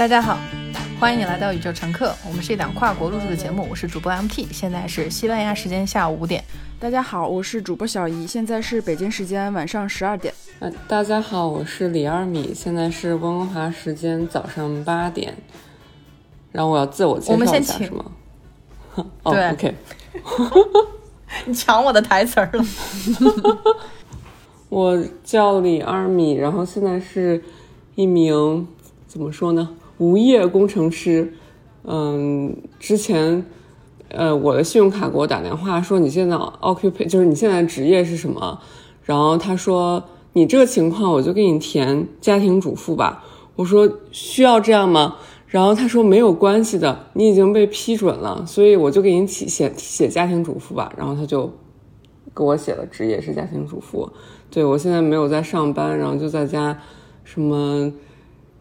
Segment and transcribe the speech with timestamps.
[0.00, 0.38] 大家好，
[0.98, 2.16] 欢迎你来到宇宙乘客。
[2.26, 6.42] 我们是一档跨国录制的节目，我是主播 MT，现在是西班牙时间下午五点。
[6.78, 10.32] 大家好，我是主播小姨，现在是北京时间晚上十二点。
[10.60, 15.34] 呃，大家好，我是李二米，现在是温哥华时间早上八点。
[16.50, 18.04] 然后我要自我介绍一下，是吗？
[19.24, 19.74] 哦，OK。
[21.44, 22.64] 你抢我的台词儿了。
[24.70, 27.44] 我叫李二米，然后现在是
[27.96, 28.66] 一名
[29.06, 29.68] 怎么说呢？
[30.00, 31.32] 无业工程师。
[31.84, 33.46] 嗯，之前。
[34.12, 38.60] 呃，我的信用卡给我打电话说你现在 occupy 就是你现在职业是什么？
[39.04, 43.24] 然后他说你这个情况我就给你填家庭主妇吧。
[43.54, 45.14] 我说需要这样吗？
[45.46, 50.92] 然后他说没有关系的，你已经被批准了，所以我就给你起写写家庭主妇吧。
[50.96, 51.48] 然后他就
[52.34, 54.10] 给我写了职业是家庭主妇。
[54.50, 56.76] 对我现在没有在上班，然后就在家
[57.22, 57.92] 什么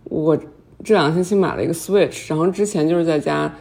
[0.03, 0.37] 我
[0.83, 3.51] 这两个星期买了一个 Switch，然后之前就是在家。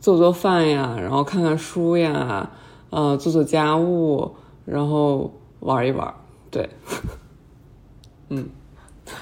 [0.00, 2.50] 做做饭呀，然后看看书呀，
[2.90, 6.12] 呃，做做家务，然后玩一玩，
[6.50, 6.68] 对，
[8.28, 8.48] 嗯，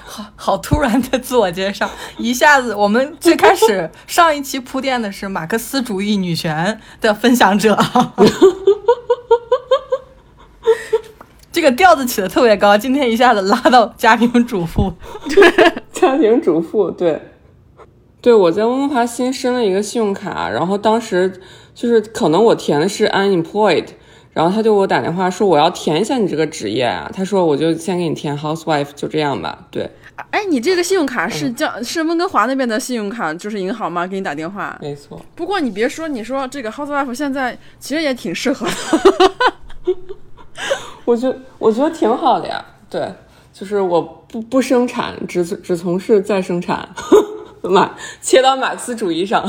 [0.03, 1.87] 好好突然的自我介绍，
[2.17, 7.77] 一下子我们最开始 上一期铺垫的是马克思主义女权的分享者，
[11.61, 14.91] 这个调子起的特别高，今天一下子拉到家庭主妇，
[15.29, 17.21] 对，家庭主妇，对。
[18.19, 21.31] 对，我在温哥华新申了一个信用卡，然后当时
[21.75, 23.85] 就是可能我填的是 unemployed，
[24.33, 29.67] 然后他就给我打电话说我要填一下你这个职业啊，他说我就先给你填 housewife，就这样吧。
[29.69, 29.87] 对，
[30.31, 34.07] 哎，你这个信用卡是叫是温哥华那边的信用卡，就是银行吗？
[34.07, 34.75] 给你打电话？
[34.81, 35.21] 没错。
[35.35, 39.31] 不过你别说，你说这个 housewife 现在其实也挺适合的，
[41.11, 42.63] 我觉我觉得挺好的呀。
[42.89, 43.13] 对，
[43.51, 46.87] 就是我不不生产，只只从事再生产。
[47.63, 47.91] 马
[48.21, 49.45] 切到马克思主义上，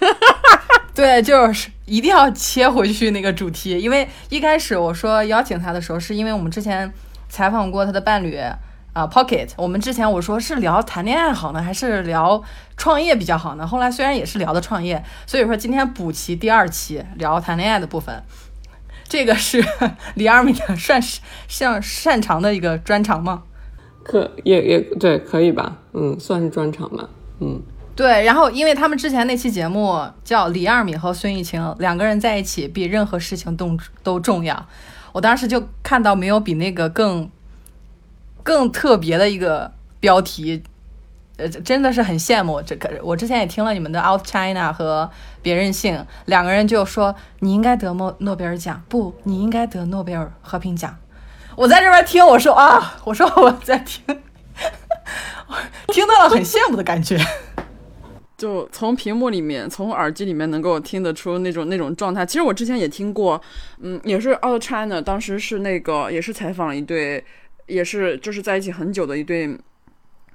[0.94, 3.78] 对，就是一定要切回去那个主题。
[3.80, 6.92] 因为一开始我说邀请他的时候，是因为我们之前
[7.28, 8.38] 采访过他的伴侣
[8.92, 9.48] 啊，Pocket。
[9.56, 12.42] 我们之前我说是聊谈恋爱好呢，还是聊
[12.76, 13.66] 创业比较好呢？
[13.66, 18.22] 后来虽然也是聊的创业，所以说今天补齐第二期聊谈恋爱的部分。
[19.08, 19.64] 这个是
[20.16, 23.42] 李二米的算是像擅长的一个专长吗？
[24.02, 25.78] 可也也对，可以吧？
[25.92, 27.08] 嗯，算是专长吧。
[27.40, 27.60] 嗯，
[27.96, 34.66] 对，然后因为他们之前那期节目叫李二米和孙艺清两个人在一起比任何事情都都重要，
[35.12, 37.30] 我当时就看到没有比那个更
[38.42, 40.62] 更特别的一个标题，
[41.36, 42.88] 呃，真的是很羡慕这个。
[43.02, 45.10] 我之前也听了你们的 Out China 和
[45.42, 50.96] 别任性，两个人就说你应该得诺诺贝尔奖，不，你应该得诺贝尔和平奖。
[51.56, 54.04] 我在这边听，我说啊，我说我在听。
[55.88, 57.18] 听到了很羡慕的感觉，
[58.38, 62.24] 就从屏幕里面、从耳机里面能够听得出那种那种状态。
[62.24, 63.40] 其实我之前也听过，
[63.80, 67.24] 嗯，也是 Out China，当时是那个也是采访了一对，
[67.66, 69.56] 也是就是在一起很久的一对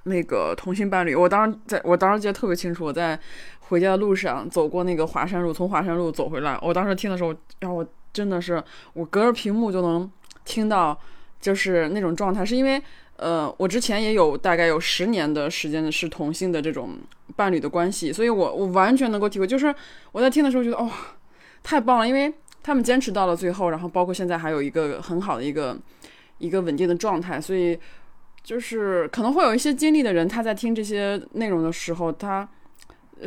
[0.09, 1.15] 那个同性伴侣。
[1.15, 3.17] 我当时在我当时记得特别清楚，我在
[3.59, 8.61] 回家的路上走过那个华山路，从华山路走回来，我当时听的时候，然后我真的是
[8.93, 10.11] 我隔着屏幕就能
[10.43, 10.99] 听到，
[11.39, 12.81] 就是那种状态，是因为。
[13.21, 16.97] 呃，我之前也有大概有十年的时间是同性的这种
[17.35, 19.75] 伴侣的关系，所以我我完全能够体会，就是
[20.13, 20.89] 我在听的时候觉得哦，
[21.61, 22.33] 太棒了，因为
[22.63, 25.77] 他们坚持到了最后，然后包括现在还有一个很好的一个
[26.37, 27.77] 一个稳定的状态，所以
[28.49, 32.49] 就是可能会有一些经历的人，他在听这些内容的时候，他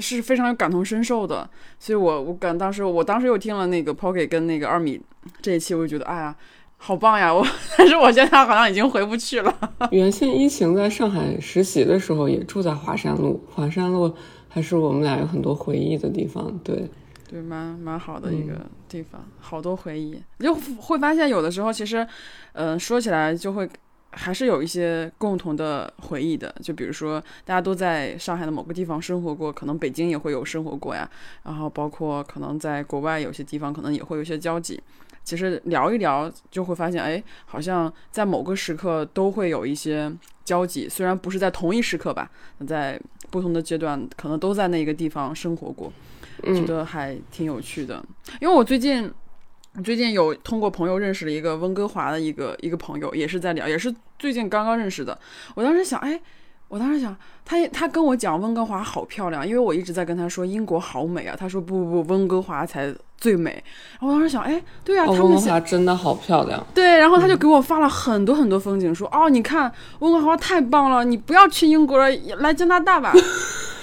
[0.01, 5.01] 是非常有感同身受的，所以我我感当时我当时又听了那个 Pocket 跟那个二米
[5.41, 6.35] 这一期，我就觉得哎呀。
[6.85, 7.33] 好棒呀！
[7.33, 7.47] 我
[7.79, 9.57] 但是我现在好像已经回不去了。
[9.93, 14.13] 原先一晴在上海实习的时候也住在华山路，华山路
[14.49, 16.59] 还是我们俩有很多回忆的地方。
[16.65, 16.91] 对，
[17.31, 20.21] 对，蛮蛮好的一个地方，好多回忆。
[20.41, 22.05] 就会发现有的时候其实，
[22.55, 23.69] 嗯，说起来就会
[24.13, 26.55] 还是有一些共同的回忆的。
[26.63, 31.09] 就比如说大家都在上海的某个地方生活过，可能北京也会有生活过呀。
[31.43, 34.81] 然后包括可能在国外有些地方可能也会有一些交集。
[35.25, 40.13] 其实聊一聊就会发现，哎，好像在某个时刻都会有一些
[40.45, 42.29] 交集，虽然不是在同一时刻吧，
[42.67, 43.01] 在
[43.31, 45.93] 不同的阶段可能都在那个地方生活过，
[46.43, 48.05] 觉得还挺有趣的。
[48.41, 49.09] 因为我最近，
[49.85, 55.19] 最近有通过朋友认识了一个温哥华的一个一个朋友，也是在聊，也是最近刚刚认识的。
[55.55, 56.21] 我当时想，哎。
[56.69, 57.15] 我当时想，
[57.45, 61.37] 他他跟我讲温哥华好漂亮，因为我一直在跟他说英国好美啊。
[61.39, 63.63] 他说不不不，温哥华才最美。
[64.01, 66.67] 然后我当时想，哎，对啊，他们温哥华真的好漂亮。
[66.75, 72.09] 对，然后他就给我发了很多很多风景，说哦，你看温哥华太棒了，你不要去英国了，
[72.39, 73.13] 来加拿大吧。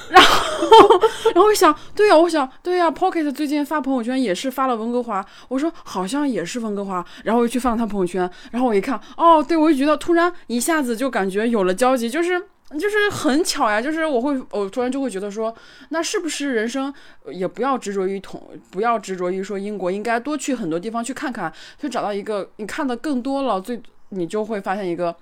[0.09, 0.99] 然后，
[1.33, 12.39] 然后我想，对呀，我想，对呀，Pocket 最近发朋友圈也是发了温哥华，我说好像也是温哥华，然后我就去翻了他朋友圈，然后我一看，哦，对，我就觉得突然一下子就感觉有了交集，就是
[12.79, 15.53] 就是很巧呀，就是我会，我突然就会觉得说，
[15.89, 16.93] 那是不是人生
[17.31, 18.41] 也不要执着于同，
[18.71, 25.15] 不要执着于说英国，应该多去很多地方去看看，去找到一个你看的更多了，最你就会发现一个。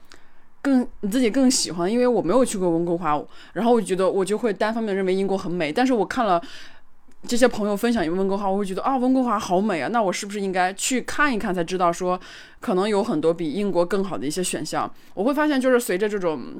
[0.67, 3.23] 更你自己更喜欢，因为我没有去过温哥华，
[3.53, 5.71] 然后我觉得我就会单方面认为英国很美。
[5.71, 6.41] 但是我看了
[7.25, 12.19] 这些朋友分享温哥华，我会觉得啊，温哥华好美啊，那我是不是应该去看一看，才知道说
[12.59, 14.91] 可能有很多比英国更好的一些选项？
[15.13, 16.55] 我会发现，就是随着这种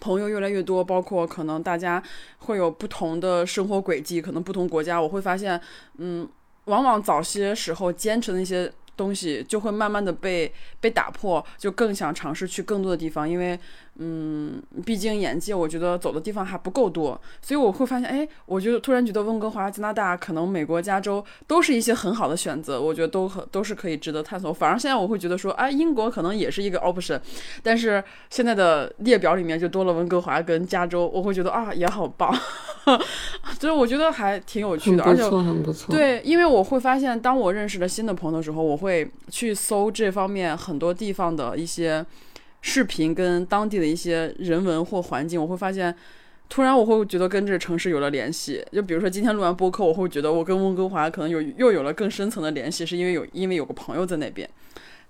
[0.00, 2.02] 朋友越来越多，包括可能大家
[2.38, 5.60] 会有不同的生活轨迹，可能不同国家，我会发现，
[5.98, 6.28] 嗯，
[6.64, 8.72] 往往早些时候坚持的那些。
[8.96, 13.58] 东西就会慢慢的被被打破，就更想尝试去更多的地方，因为。
[13.98, 24.50] 嗯，毕竟眼界，我觉得走的地方还不够多，所以我会发现，哎，我就突然觉得温哥华、加拿大，可能美国加州都是一些很好的选择，我觉得都很都是可以值得探索。
[24.50, 27.20] 反而现在我会觉得说，哎，英国可能也是一个 option，
[27.62, 32.34] 但是现在的列表里面就多了温哥华跟加州，我会觉得啊，也好棒，
[33.60, 35.94] 所以我觉得还挺有趣的，而且很不错。
[35.94, 42.04] 对，因为我会发现，当我认识了新的朋友的时候，我会去搜这方面很多地方的一些。
[42.62, 45.94] 视频跟当地的一些人文或环境，我会发现，
[46.48, 48.64] 突然我会觉得跟这个城市有了联系。
[48.72, 54.48] 就比如说今天录完播客，我会觉得我跟温哥华可能有又有了更深层的联系，是因为有因为有个朋友在那边，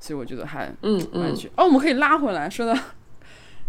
[0.01, 1.35] 所以我觉得还嗯嗯。
[1.57, 2.77] 哦，我们可以拉回来说的，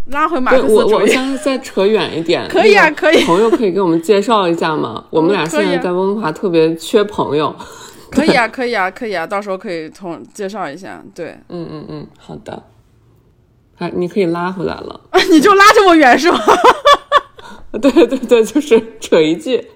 [0.08, 0.94] 拉回马克思主义。
[0.94, 3.24] 我我先再扯远一点，可以啊，可以。
[3.26, 5.06] 朋友可以给我们介绍一下吗？
[5.12, 7.54] 我们俩现在在温哥华特别缺朋友。
[8.10, 11.04] 可以啊，可以啊，可以啊，到时候可以从介绍一下。
[11.16, 12.64] 对，嗯嗯嗯，好的。
[13.84, 16.40] 哎，你可以拉回来了， 你就拉这么远是吗？
[17.82, 19.68] 对对对，就是扯一句，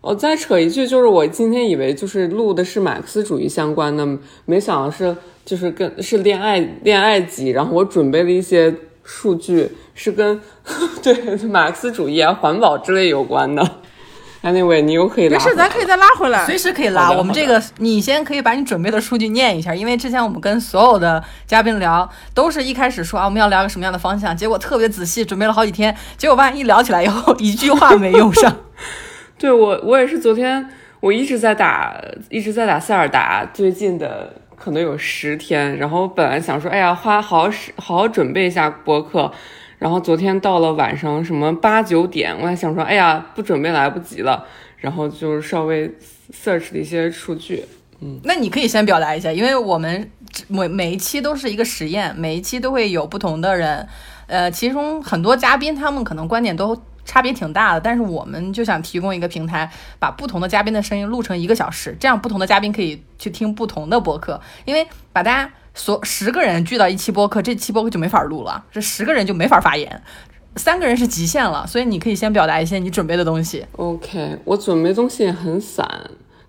[0.00, 4.06] 我再扯一句，就是我今天以为就是录的是马克思主义相关的，
[4.44, 10.40] 没想到是就是跟是恋爱恋爱集，然后我准备了一些数据是跟
[11.02, 13.68] 对马克思主义啊、环保之类有关的。
[14.46, 17.10] Anyway，你又可以没事，咱可以再拉回来，随时可以拉。
[17.10, 28.56] 我们这个，你先可以把你准备的数据念一下，因为之前我们跟所有的嘉宾聊，都是一开始说啊我们要聊个什么样的方向，结果特别仔细，准备了好几天，结果发现一聊起来以后 一句话没用上。
[29.36, 30.70] 对我，我也是昨天，
[31.00, 32.00] 我一直在打，
[32.30, 39.32] 一直在打塞尔达，最近的可能有十天，然后本来想说，哎呀，花好好好好准备一下播客。
[39.78, 44.44] 然后昨天到了晚上什么八九点，我还想说，哎呀，不准备来不及了。
[44.78, 45.90] 然后就是稍微
[46.32, 47.64] search 了一些数据，
[48.00, 50.10] 嗯，那你可以先表达一下，因为我们
[50.48, 53.88] 每每一期都是一个实验，每一期都会有不同的人，
[54.26, 56.76] 呃，其中很多嘉宾他们可能观点都
[57.06, 59.68] 差别挺大的，但是我们就想提供一个平台，
[59.98, 65.50] 把不同的嘉宾的声音录成一个小时，这样不同的嘉宾可以去听不同的播客，因为把大家。
[65.76, 68.64] 所十个人聚到一期播客，这期播客就没法录了。
[68.72, 70.02] 这十个人就没法发言，
[70.56, 71.66] 三个人是极限了。
[71.66, 73.64] 所以你可以先表达一些你准备的东西。
[73.76, 75.86] OK，我准备东西也很散，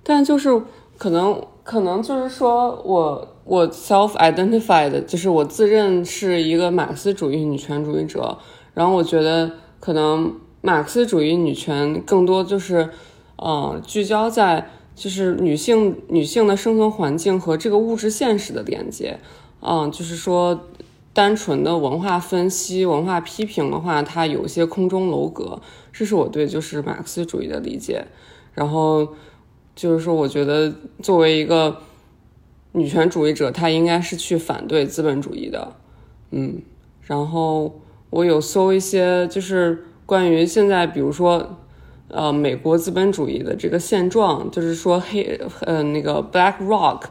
[0.01, 0.49] 但就是
[0.97, 8.37] 可能可能就是说我我 self identified，就是我自认是一个马克思主义女权主义者。
[8.73, 12.89] 然后我觉得可能马克思主义女权更多就是，
[13.35, 14.69] 呃，聚焦在。
[14.97, 19.19] 就是女性女性的生存环境和这个物质现实的连接，
[19.61, 20.59] 嗯，就是说，
[21.13, 25.61] 单纯的文化分析、文化批评的话，它有一些空中楼阁。
[25.93, 28.07] 这是我对就是马克思主义的理解。
[28.55, 29.07] 然后
[29.75, 30.73] 就是说，我觉得
[31.03, 31.77] 作为一个
[32.71, 35.75] 女权主义者，她应该是去反对资本主义的。
[36.31, 36.59] 嗯，
[37.03, 41.59] 然后我有搜一些，就是关于现在，比如说。
[42.09, 47.01] 呃，美国资本主义的这个现状，就是说黑呃那个 Black Rock、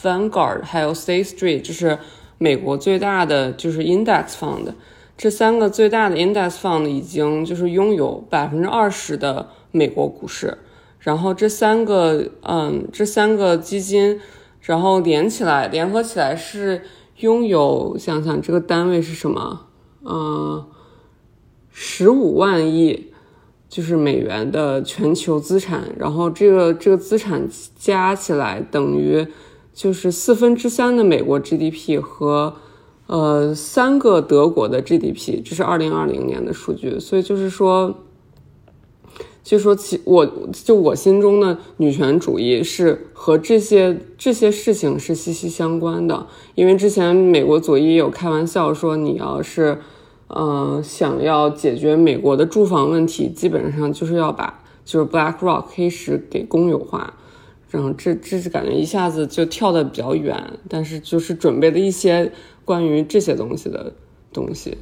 [0.00, 1.98] Vanguard 还有 State Street，就是
[2.38, 4.72] 美国最大的就是 Index Fund，
[5.18, 10.56] 这三个最大的 Index Fund 已经就是拥有百分之二十的美国股市，
[11.00, 14.18] 然后这三个嗯这三个基金，
[14.62, 16.82] 然后连起来联合起来是
[17.18, 19.66] 拥有想想这个单位是什么？
[20.02, 20.64] 嗯，
[21.70, 23.12] 十五万亿。
[23.68, 29.26] 就是美元的全球资产，然后这个这个资产加起来等于
[29.74, 32.54] 就是四分之三的美国 GDP 和
[33.06, 36.98] 呃三个德国的 GDP，这是二零二零年的数据。
[36.98, 37.94] 所以就是说，
[39.42, 46.26] 就说其我就我心中的女权主义是和这些这些事情是息息相关的。
[46.54, 49.78] 因为之前美国左翼有开玩笑说，你要是
[50.28, 57.14] 嗯、想要解决美国的住房问题，基本上就是要把就是 BlackRock 黑石给公有化。
[57.68, 62.32] 然后这这是感觉一下子就跳得比较远，但是就是准备了一些
[62.64, 63.92] 关于这些东西的
[64.32, 64.78] 东西。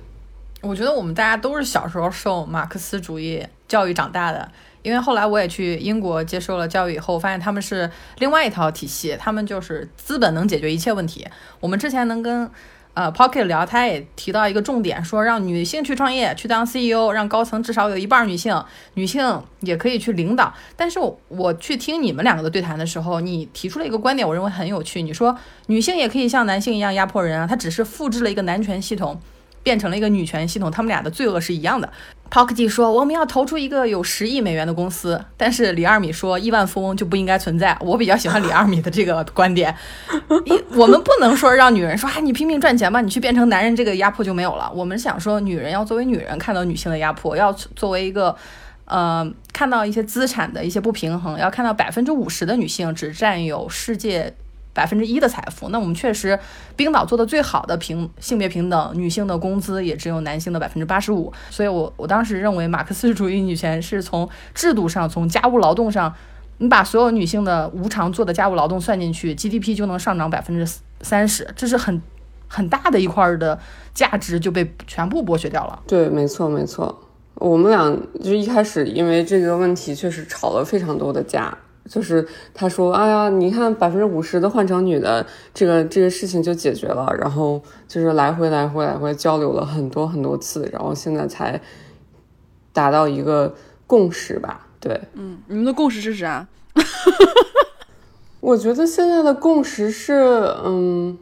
[0.61, 4.51] 我觉得我们大家都是小时候受马克思主义教育长大的，
[4.83, 11.27] 因为后来我也去英国接受了教育以后，发现他们是另外一套体系，他们就是资本能解决一切问题。
[11.61, 12.49] 我们之前能跟
[12.95, 20.55] 呃 Pocket 聊，他也提到一个重点，说让女性去创业，去当 CEO，让高层至少有一半女性，女性也可以去领导。
[20.77, 20.99] 但是
[21.29, 25.03] 我去听你们两个的对谈的时候，你提出了一个观点，我认为很有趣。
[25.03, 25.37] 你说
[25.67, 29.21] 女性也可以像男性一样压迫人啊，她只是复制了一个男权系统。
[29.63, 31.91] 变成了一个女权系统，他们俩的罪恶是一样的。
[32.35, 37.79] Pocket 说我们要投出一个有十亿美元的公司，但是李二米说亿万富翁就不应该存在。
[37.81, 39.73] 我比较喜欢李二米的这个观点，
[40.45, 44.69] 一我们不能说让女人说啊你拼命赚钱吧，你去变成男人，这个压迫就没有了。
[44.75, 48.35] 我们想说女人要作为女人看到女性的压迫，要作为一个
[48.87, 54.35] 呃看到一些资产的一些不平衡，要看到百分之五十的女性只占有世界。
[54.75, 56.39] 百分之一的财富，那我们确实
[56.77, 61.33] 冰岛做的最好的平性别平等，女性的工资也只有男性的百分之八十五。
[61.49, 66.13] 所以我我当时认为马克思主义女权是从制度上，从家务劳动上，
[66.59, 72.03] 你把所有女性的无偿做的家务劳动算进去，GDP 就能上涨百分之三十，这是很
[72.49, 73.59] 很大的一块的
[73.95, 75.81] 价值就被全部剥削掉了。
[75.87, 77.01] 对，没错没错，
[77.37, 81.57] 我们俩就一开始因为这个问题确实吵了非常多的架。
[81.87, 91.61] 就是他说：“哎呀，你看百分之五十的换成女的，这个这个事情就解决了。”然后就是来回来回来回交流了很多很多次，然后现在才
[92.73, 93.55] 达到一个
[93.87, 94.67] 共识吧？
[94.81, 96.47] 对，嗯，你们的共识是啥？
[98.41, 100.15] 我觉得现在的共识是，
[100.65, 101.19] 嗯，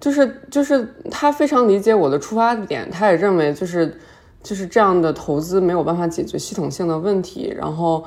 [0.00, 4.00] 就是就是他非常理解我的出发点，他也认为就是
[4.42, 8.02] 就是这样的投资没有办法解决系统性的问题，然后，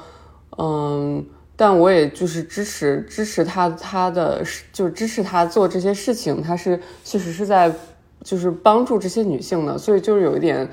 [0.58, 1.24] 嗯。
[1.62, 7.70] 但我也就是支持支持他他的就是支持他做这些事情，他是确实是在
[8.24, 10.66] 就是帮助这些女性的，所以就是有一点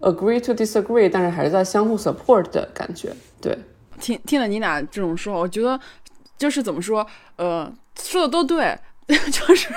[0.00, 3.12] agree to disagree，但是还是在相互 support 的感觉。
[3.42, 3.58] 对，
[4.00, 5.78] 听听了你俩这种说，我觉得
[6.38, 7.70] 就是怎么说，呃，
[8.02, 8.74] 说的都对。
[9.30, 9.68] 就是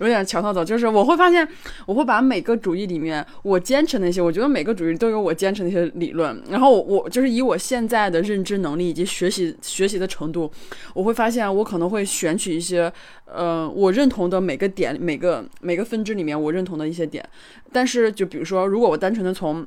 [0.00, 1.46] 有点强套走，就是我会发现，
[1.86, 10.50] 我会把每个主义里面我坚持那些，我觉得每个主义都有我坚持那些理论，然后我就是以我现在的认知能力以及学习学习的程度，
[10.94, 12.92] 我会发现我可能会选取一些，
[13.26, 17.26] 呃，我认同的每个点，每个每个分支里面我认同的一些点，
[17.72, 19.66] 但是就比如说，如果我单纯的从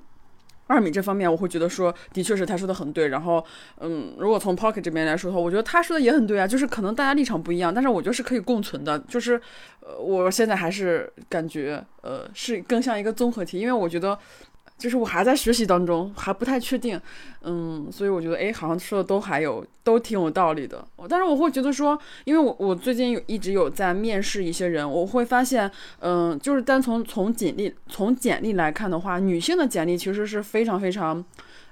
[0.67, 3.09] 二米这方面，我会觉得说，的确是他说的很对。
[3.09, 3.43] 然后，
[3.79, 6.47] 嗯，如果从 Pocket 这边来说的话，我觉得他说的也很对啊。
[6.47, 8.97] 就是可能大家立场不一样，但是我觉得是可以共存的。
[8.99, 9.39] 就是，
[9.81, 14.17] 呃，我现在还是感觉，呃，是更像一个综合体，因为我觉得。
[14.83, 16.99] 就是我还在学习当中，还不太确定，
[17.43, 20.85] 嗯，所以我觉得，哎，好像说的都还有，都挺有道理的。
[21.07, 31.23] 但是我会觉得说，因为我我最近有一直有在面试一些人，我会发现，嗯，就是单从从简历从简历来看的话，女性的简历其实是非常非常，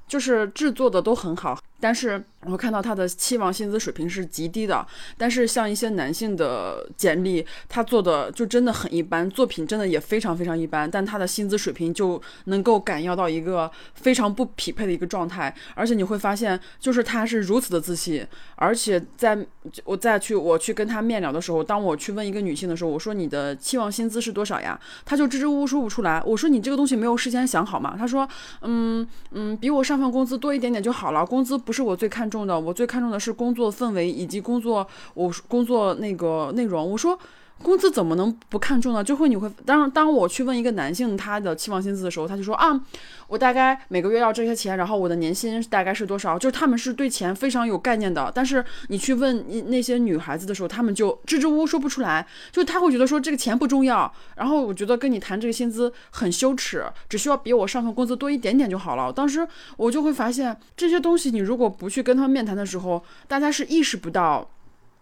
[0.07, 2.23] 就是制作的都很好，但是。
[2.43, 4.83] 我会看到他的期望薪资水平是极低的，
[5.15, 15.53] 但是像一些男性的简历，他做的就真的很一般，作品真的也非常非常一般，但他的薪资水平就能够感要到一个非常不匹配的一个状态。
[15.75, 19.37] 而且你会发现，就是他是如此的自信，而且在
[19.83, 24.79] 我再去我去跟他面聊的时候，当我去问一个女性的时候，我说你的期望薪资是多少呀？
[25.05, 26.19] 他就支支吾吾说不出来。
[26.25, 27.93] 我说你这个东西没有事先想好吗？
[27.95, 28.27] 他说，
[28.61, 32.29] 嗯嗯，比我上份工资多一点点就好了，工资不不是我最看。
[32.29, 36.91] 重的，我最看重的是工作氛围以及工作，我工作那个内容。
[36.91, 37.17] 我说。
[37.61, 39.03] 工资怎么能不看重呢？
[39.03, 42.79] 就会你会当当我去问一个男性他的期望薪资的时候，他就说啊，
[43.27, 46.37] 我大概每个月要这些钱，然后我的年薪大概是多少？
[46.37, 48.31] 就是他们是对钱非常有概念的。
[48.33, 54.11] 但是你去问那些女孩子的时候，他们就支支吾吾说不出来，就他会觉得说这个钱不重要。
[54.35, 59.13] 然后我觉得跟你谈这个薪资很羞耻，只需要比我上份工资多一点点就好了。
[59.13, 64.49] 当时我就会发现这些东西，你如果不去跟他们面谈的时候，大家是意识不到。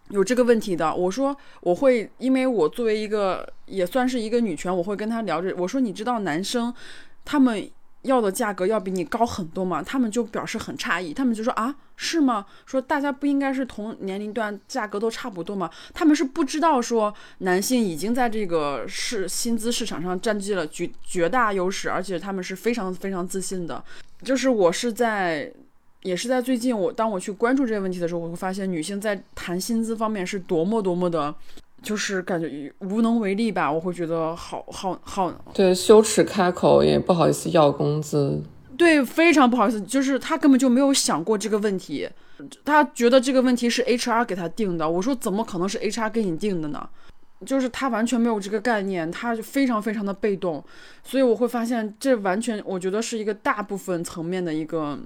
[0.10, 5.54] 有这个问题的，我说我会，因为我作为一个也算是一个女权，我会跟他聊着。
[5.58, 6.74] 我说你知道男生
[7.24, 7.70] 他们
[8.02, 9.84] 要的价格要比你高很多吗？
[9.84, 12.46] 他们就表示很诧异，他们就说啊是吗？
[12.66, 15.70] 说大家不应该是同年龄段价格都差不多吗？
[15.94, 23.84] 他们是不知道说男性已经在这个市薪资市场上占据了绝绝大优势，而且他们是非常非常自信的。
[24.24, 25.54] 就是我是在。
[26.04, 31.34] 也是在最近，我当我去关注这个问题的时候，我会发现女性在谈薪资方面是多么多么的
[31.82, 33.70] 就是感觉无能为力吧。
[33.72, 38.42] 我会觉得好好好，对，羞耻开口，也不好意思要工资。
[38.78, 42.10] 对，非常不好意思，就是他根本就没有想过这个问题，
[42.64, 44.90] 他觉得这个问题是 HR 给他定的。
[44.90, 46.90] 我说怎么可能是 HR 给你定的呢？
[47.46, 50.64] 就是他完全没有这个概念，他非常非常的被动，
[51.04, 54.98] 所以我会发现这完全我觉得是一个大部分层面的一个。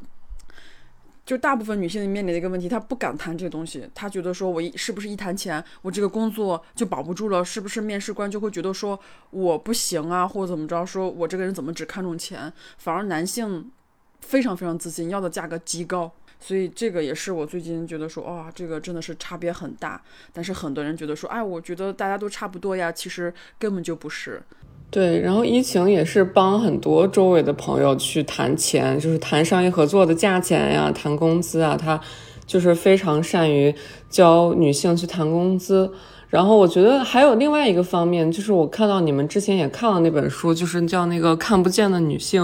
[1.26, 7.44] 就大部分女性面临的一个问题，她不敢谈这个东西，她觉得说，我一是不是一谈钱，我这个工作就保不住了？
[7.44, 9.00] 是不是面试官就会觉得说
[9.30, 10.86] 我不行啊，或者怎么着？
[10.86, 12.52] 说我这个人怎么只看重钱？
[12.78, 13.72] 反而男性
[14.20, 16.12] 非常非常自信，要的价格极高，
[16.42, 20.02] 所以这个也是我最近觉得说，哇，这个真的是差别很大。
[20.34, 24.44] 但是很多人觉得说，哎，我觉得大家都差不多呀，其实根本就不是。
[24.94, 32.00] 对，然后疫情也是帮很多周围的朋友去谈钱，就是谈商业合作的价钱呀，谈工资啊，他
[32.46, 33.74] 就是非常善于
[34.08, 35.92] 教女性去谈工资。
[36.30, 42.44] 然后我觉得还有另外一个方面，就是我看到你们之前也看了那本书，就是叫那个看不见的女性，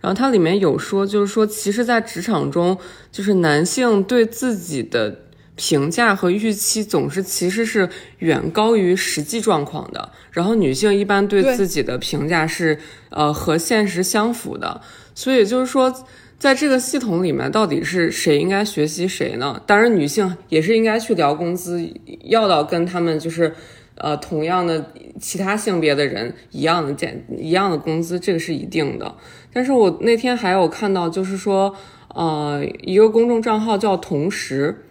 [0.00, 2.78] 然后它里面有说，就是说其实，在职场中，
[3.10, 5.16] 就是男性对自己的。
[5.64, 7.88] 评价和预期总是其实是
[8.18, 12.76] 远高于实际状况的，然后女性一般对自己的评价是
[13.10, 14.80] 呃和现实相符的，
[15.14, 16.04] 所以就是说，
[16.36, 19.62] 在这个系统里面，到底是谁应该学习谁呢？
[19.64, 21.88] 当然，女性也是应该去聊工资，
[22.24, 23.54] 要到跟他们就是
[23.94, 29.14] 呃同样的其他性别的人一样的减一样的工资，这个是一定的。
[29.52, 31.72] 但是我那天还有看到，就是说
[32.08, 34.86] 呃一个公众账号叫同时。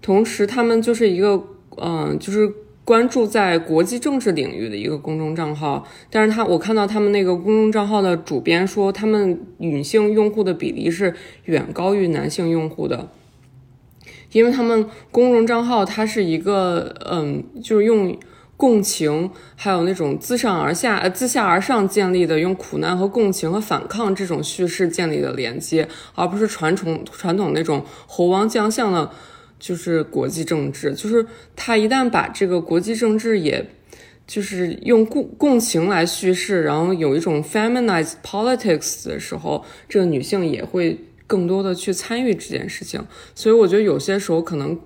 [0.00, 1.42] 同时，他们就是一个，
[1.76, 2.50] 嗯，就是
[2.84, 5.86] 关注在国际政治领域的一个公众账号。
[6.08, 11.14] 但是他，我看到他们那个公众账号的主编说，他们女性用户的比例是
[11.44, 13.08] 远高于男性用户的，
[14.32, 18.16] 因为他们公众账号它是一个，嗯，就是用
[18.56, 29.10] 共情，还有那种自上而下、呃自下而上建立的，用苦难和共情和反抗这种叙事建立的连接，而不是传统传统那种猴王将相的。
[29.58, 33.68] 就是国际政治，就是他一旦把这个国际政治，也
[34.26, 43.04] 就是用共共情来叙事，然后有一种 feminize politics 的时候，这个女性也会更多的去参与这件事情。
[43.34, 44.78] 所以我觉得有些时候可能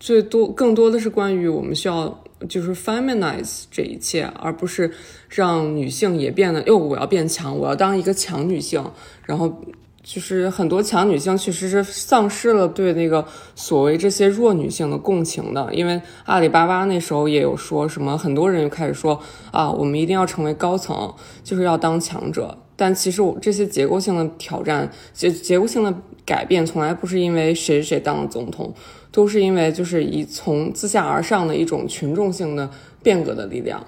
[0.00, 4.90] 最多更多的是关于我们需要就是 feminize 这一切，而不是
[5.28, 8.90] 让女性也变得哟，我要变强，我要当一个强女性，
[9.26, 9.62] 然后。
[10.04, 19.18] 就是很多强女性确实是丧失了对那个所谓这些弱女性的共情的，因为阿里巴巴那时候也有说什么，很多人就开始说
[19.50, 21.12] 啊，我们一定要成为高层，
[21.42, 22.56] 就是要当强者。
[22.76, 25.94] 但其实我这些结构性的挑战、结结构性的
[26.26, 28.74] 改变，从来不是因为谁谁当了总统，
[29.10, 32.68] 都是因为就是以从自下而上的一种群众性的
[33.02, 33.82] 变革的力量。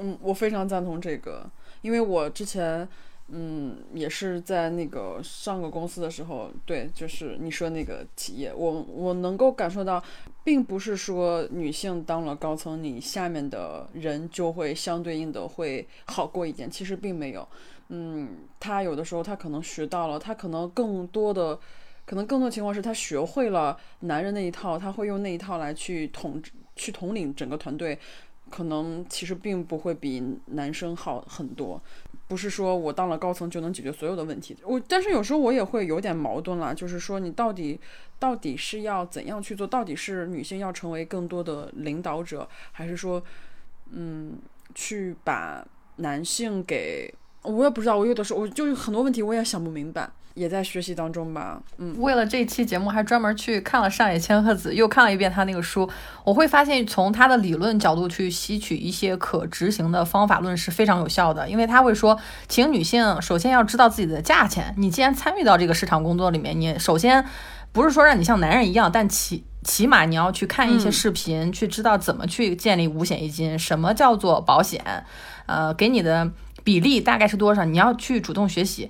[0.00, 1.50] 嗯，我非常赞同这个，
[1.82, 2.88] 因为我之前。
[3.30, 10.02] 嗯，也是在那个上个公司的时候，对，就是你说那个企业，我我能够感受到，
[10.42, 17.46] 并不是说女性当了高层，你下面的人就会相对应的会好过一点，其实并没有。
[17.90, 21.58] 嗯，他有的时候他可能学到了，他可能更多的，
[22.06, 27.98] 可能更多情况是他学会了男人那一套，他会用那一套来去统治、去统领整个团队，
[28.48, 31.78] 可能其实并不会比男生好很多。
[32.28, 37.80] 不是说我当了高层就能解决所有的问题，我但是有时候我也会有点矛盾了，就是说你到底
[38.18, 39.66] 到底是要怎样去做？
[39.66, 43.22] 到底是女性要成为更多的领导者，还是说，
[43.90, 44.38] 嗯，
[44.74, 47.12] 去把男性给？
[47.42, 50.10] 我也不知道，我有的时候我就很多问题我也想不明白。
[50.38, 55.90] 也在学习当中吧，嗯，为了这期节目还专门去看了上野千鹤子，又看了一遍他那个书。
[56.22, 64.72] 我会发现，从他的理论角度去吸取一些可执行的方法论是非常有效的，因为他会说，请女性首先要知道自己的价钱。
[64.78, 67.24] 你既然参与到这个市场工作里面，你首先
[67.72, 75.04] 不是说让你像男人一样，但起起码你要去看一些视频，去知道怎么去建立五险一金，什么叫做保险，
[75.46, 76.30] 呃，给你的
[76.62, 78.88] 比例大概是多少，你要去主动学习。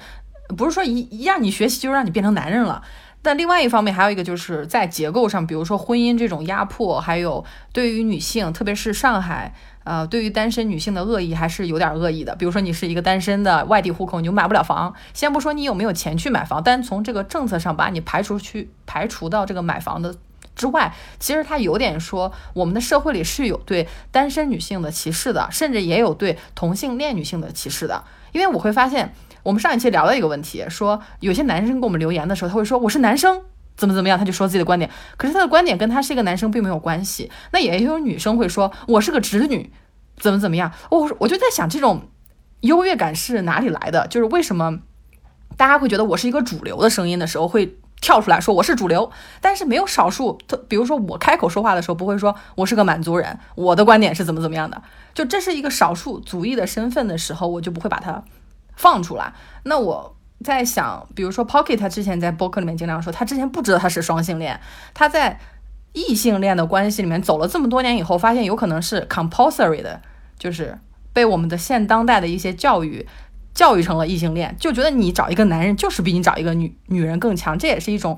[0.56, 2.82] 不是说一一让你学习就让你变成男人了，
[3.20, 12.34] 但另外一方面还有一个就是在结构上，比如说婚姻这种压迫，还有对于女性，特别是上海，呃，对于单身女性的恶意还是有点恶意的。
[12.34, 14.94] 比如说你是一个单身的外地户口，你就买不了房。
[15.12, 20.16] 先不说你有没有钱去买房，单从这个政策上把你排除去排除到这个买房的
[20.56, 28.04] 之外，其实它有点说我们的社会里是有对单身女性的歧视的，甚至也有对同性恋女性的歧视的。
[28.32, 29.12] 因为我会发现。
[29.42, 33.42] 我们上一期聊了一个问题，说有些男生给我们留言的时候，他会说我是男生，
[33.76, 34.90] 怎么怎么样，他就说自己的观点。
[35.16, 37.30] 可是他的观点跟他是一个男生并没有关系。
[37.52, 39.72] 那也有女生会说，我是个直女，
[40.18, 40.72] 怎么怎么样。
[40.90, 42.08] 我我就在想，这种
[42.60, 44.06] 优越感是哪里来的？
[44.08, 44.80] 就是为什么
[45.56, 47.76] 大家会觉得我是一个主流的声音的时候会？
[48.00, 50.38] 跳出来说我是主流，但是没有少数。
[50.46, 54.80] 特比如说我开口说话的时候，不会说我是个满族人，我的观点是怎么怎么样的。
[55.12, 58.22] 就这是一个少数族裔的身份的时候，我就不会把它
[58.78, 59.34] 放出来。
[59.64, 64.58] 那我在想，比如说 Pocket，他之前在播客里面经常说，他之前不知道他是双性恋，
[64.94, 65.38] 他在
[65.92, 70.00] 异性恋的关系里面走了这么多年以后，发现有可能是 compulsory 的，
[70.38, 70.78] 就是
[71.12, 73.06] 被我们的现当代的一些教育。
[73.54, 78.16] 教育成了异性恋，就觉得你找一个男人就是比你找一个女女人更强，这也是一种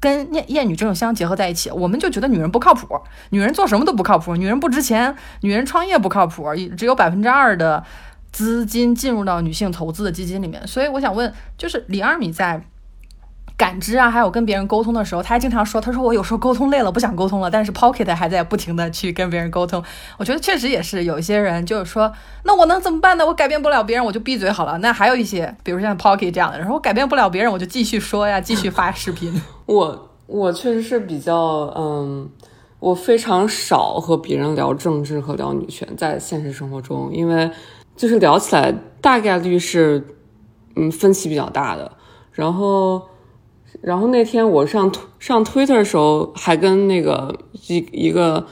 [0.00, 1.70] 跟厌厌女这种相结合在一起。
[1.70, 7.84] 我们就觉得女人不靠谱，女人做什么都不靠谱，女人不值钱，女人创业不靠谱，只有百分之二的
[8.36, 10.66] 资金进入到女性投资的基金里面。
[10.66, 12.62] 所以我想问，就是李二米在。
[13.58, 19.82] 感知啊，还有跟别人沟通的时候，他还经常说：“他说我有时候沟通累了，不想沟通了。”但是 Pocket 还在不停的去跟别人沟通。
[20.18, 22.12] 我觉得确实也是有一些人就是说
[22.44, 23.24] ：“那我能怎么办呢？
[23.24, 29.40] 我改变不了别人，我就闭嘴好了。”那还有一些，比如像 Pocket 这样的人，我改变不了别人，我就继续说呀，继续 发视频。
[29.64, 32.28] 我我确实是比较嗯，
[32.78, 37.50] 我非常少和别人聊政治和聊女权，在现实生活中，因为
[37.96, 40.06] 就是聊起来大概率是
[40.76, 41.90] 嗯分歧比较大的，
[42.32, 43.02] 然后。
[43.82, 47.36] 然后那天我上推上 Twitter 的时候，还跟那个
[47.68, 48.46] 一一个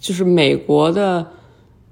[0.00, 1.26] 就是美国的，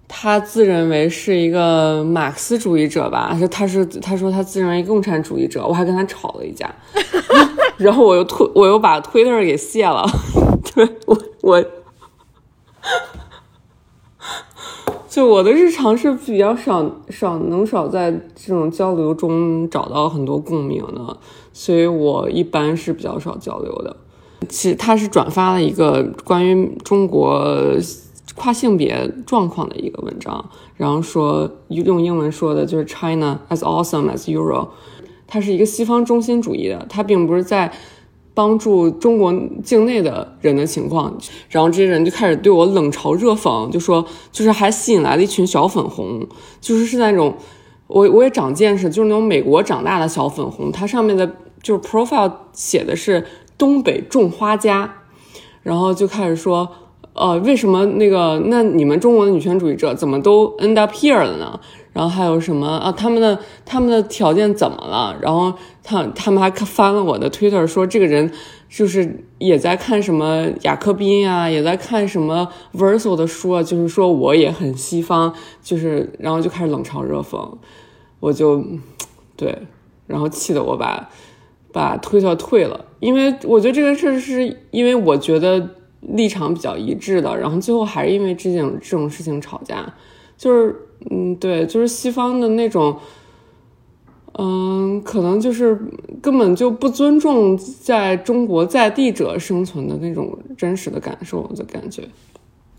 [0.08, 6.74] 他自认为是一个马克思主义者吧，就他是他说他自认为共产主义者，我还跟他吵了一架，
[7.76, 10.02] 然后我又推我又把 Twitter 给卸了，
[10.74, 11.64] 对我我，
[15.14, 21.16] 就我的日常是比较少少能少在这种交流中找到很多共鸣的。
[21.52, 23.96] 所以我一般是比较少交流的。
[24.48, 27.46] 其实他是转发了一个关于中国
[28.34, 30.44] 跨性别状况的一个文章，
[30.76, 34.66] 然后说用英文说的就是 China as awesome as Euro。
[35.28, 37.72] 它是一个西方中心主义的，它并不是在
[38.34, 41.16] 帮助中国境内的人的情况。
[41.48, 46.26] 然后这些人就开始对我冷嘲热讽，就说就是还吸引来了一群小粉红，
[46.60, 47.34] 就是是那种
[47.86, 51.34] 我我也长见识，就是那种美国长大的小粉红，它上面的。
[51.64, 53.24] 就是 profile 写的是
[53.56, 54.96] 东北种花家，
[55.62, 56.68] 然后就开始说，
[57.14, 61.58] 呃，为什么那个那你们中国的女权主义者怎么都 end up here 了呢？
[61.94, 62.92] 然后还有什么啊？
[62.92, 65.16] 他们的他们的条件怎么了？
[65.22, 65.50] 然后
[65.82, 68.30] 他他们还翻了我的 Twitter，说这个人
[68.68, 77.56] 就是也在看什么雅克宾啊，也在看什么 Verso 的书啊，就是说我也很西方，就是然后就开始冷嘲热讽，
[78.20, 78.62] 我就
[79.36, 79.56] 对，
[80.06, 81.08] 然后气得我把。
[81.72, 85.70] 把推特退了，因为我觉得这个事是因为我觉得
[86.02, 89.92] 立场比较一致的，然后最后还是因为这件这种事情吵架，
[90.38, 90.72] 就是
[91.10, 92.98] 嗯，对，就是西方的那种，
[94.38, 95.78] 嗯，可能就是
[96.22, 102.08] 根本就不尊重在中国在地者生存的那种真实的感受的感觉。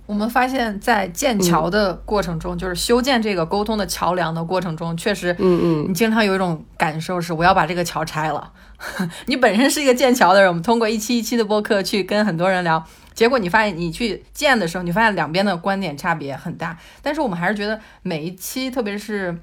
[0.08, 8.52] 我们发现，在建桥的过程中，就是修建这个沟通的桥梁的过程中，确实，嗯嗯，你经常有一种感受是，我要把这个桥拆了。
[9.26, 12.84] 你本身是一个建桥的人，我们通过一期一期的播客去跟很多人聊，
[13.16, 16.78] 结果你发现你去见的时候，你发现两边的观点差别很大。
[17.02, 19.36] 但是我们还是觉得每一期，特别是。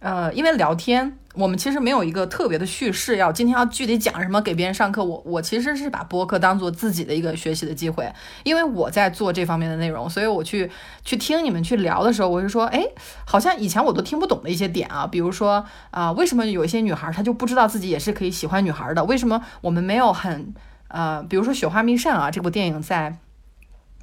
[0.00, 5.02] 呃，因为聊天，我们其实没有一个特别的叙事，要今天要具体讲什么给别人上课。
[5.02, 10.70] 我 我其实是把播客当做自己的一个学习的机会，因为我在做这方面的内容，所以我去
[11.06, 12.84] 去听你们去聊的时候，我就说，哎，
[13.24, 19.02] 好像以前我都听不懂的一些点啊，比如说啊，为什么有一些女孩她就不知道自己也是可以喜欢女孩的？
[19.04, 20.52] 为什么我们没有很
[20.94, 23.18] 呃，比如说《雪花秘扇》啊这部电影在。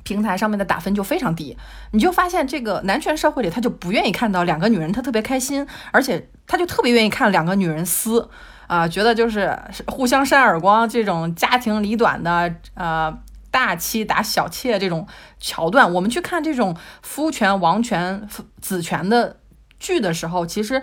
[0.03, 1.55] 平台上面的打分就非常低，
[1.91, 8.27] 你就发现这个男权社会里，他就不愿意看到两个女人他特别开心，而且他就特别愿意看两个女人撕
[8.65, 13.15] 啊，觉得就是互相扇耳光这种家庭里短的呃
[13.51, 15.07] 大妻打小妾这种
[15.39, 15.93] 桥段。
[15.93, 18.27] 我们去看这种夫权、王权、
[18.59, 19.37] 子权的
[19.79, 20.81] 剧的时候，其实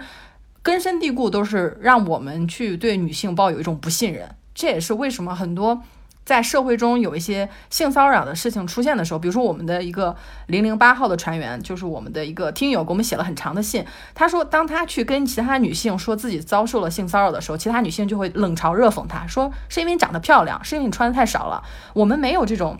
[0.62, 4.36] 根深蒂固都是让我们去对女性抱有一种不信任。
[4.54, 5.82] 这也是为什么很多。
[6.28, 10.14] 在社会中有一些性骚扰的事情出现的时候，比如说我们的一个
[10.46, 13.82] 零零八号的船员，就是我们的一个听友给我们写了很长的信。
[14.14, 21.62] 他说，当他去跟其他女性说自己遭受了性骚扰的时候，其他女性就会冷嘲热讽他，说是因为你长得漂亮，是因为你穿的太少了。
[21.94, 22.78] 我们没有这种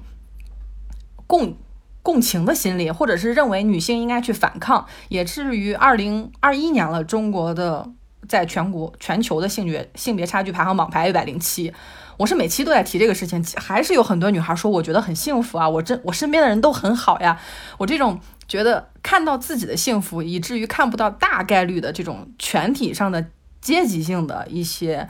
[1.27, 1.57] 共
[2.03, 4.85] 共情的心理，或者是认为女性应该去反抗。
[5.09, 7.89] 也至于二零二一年了，中国的
[8.29, 11.73] 在全国全球的性别性别差距排行榜排一百零七。
[12.19, 17.41] 我是每期都在提这个事情，还是有很多女孩说我觉得很幸福啊，我真我身边的人都很好呀。
[17.79, 23.25] 我这种觉得看到自己的幸福，以至于看不到大概率的这种全体上的
[23.61, 25.09] 阶级性的一些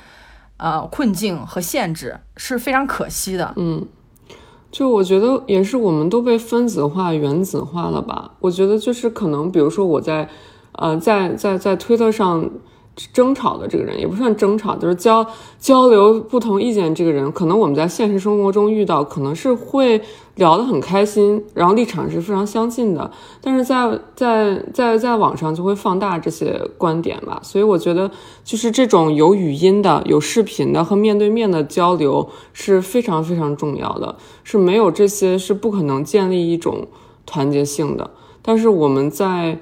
[0.59, 3.55] 呃困境和限制，是非常可惜的。
[3.57, 3.89] 嗯。
[4.71, 8.33] 就我觉得也是，我们都被分子化、原子化了吧？
[8.41, 10.29] 我觉得就是可能，比如说我在，
[10.73, 12.51] 呃，在在在推特上。
[13.13, 15.25] 争吵的这个人也不算争吵，就是交
[15.59, 16.95] 交流不同意见。
[16.95, 20.01] 这个人可能我们在现实生活中遇到，可能是会
[20.35, 23.11] 聊得很开心，然后立场是非常相近的。
[23.41, 27.41] 但是在在在在网上就会放大这些观点吧。
[27.43, 28.11] 所以我觉得，
[28.43, 34.17] 就是这种有语音的、有视频的和面对面的交流是非常非常重要的。
[34.43, 36.89] 是没有这些是不可能建立一种
[37.25, 38.11] 团结性的。
[38.43, 39.61] 但是我们在。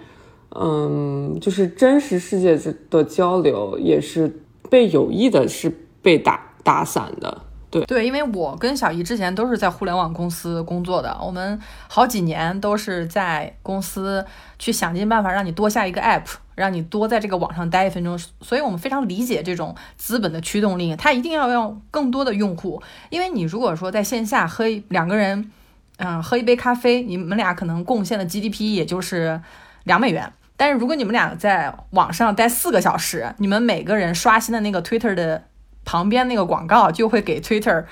[0.58, 2.58] 嗯，就是真实世界
[2.90, 4.40] 的交流也是
[4.70, 5.70] 被有意的，是
[6.02, 7.42] 被打打散的。
[7.68, 14.24] 对对，因为我跟小姨之前都是在互联网公司工作的，我们好几年都是在公司
[14.58, 18.16] 去想尽办法让你多下一个 app，让你多在这个网上待一分钟。
[18.40, 22.80] 所以我们非常理解这种资本的驱动力，它一定要要更多的用户。
[23.10, 25.50] 因为你如果说在线下喝两个人，
[25.98, 29.40] 嗯，喝一杯咖啡，你们俩可能贡献的 GDP 也就是
[29.82, 30.32] 两美元。
[30.56, 35.44] 但是如果你们俩在网上待四个小时，你们每个人刷新的那个 Twitter 的
[35.84, 37.84] 旁边那个广告就会给 Twitter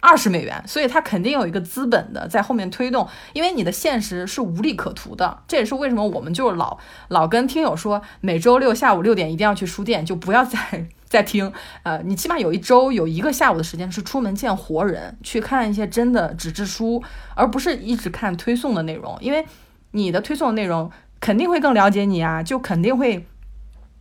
[0.00, 5.38] 二十美元，所以它肯定有一个资本的在后面推动，因为你的现实是无利可图的。
[5.48, 6.78] 这也是为什么我们就老
[7.08, 10.58] 老跟听友说，每周六下午六点一定要去书店，就不要再
[11.08, 11.52] 再听。
[11.84, 17.02] 呃，你起码有一周有一个下午的时间是出门见活人，去看一些真的纸质书，
[17.34, 19.44] 而不是一直看推送的内容，因为
[19.92, 20.90] 你的推送内容。
[21.20, 23.26] 肯定会更了解你啊，就肯定会，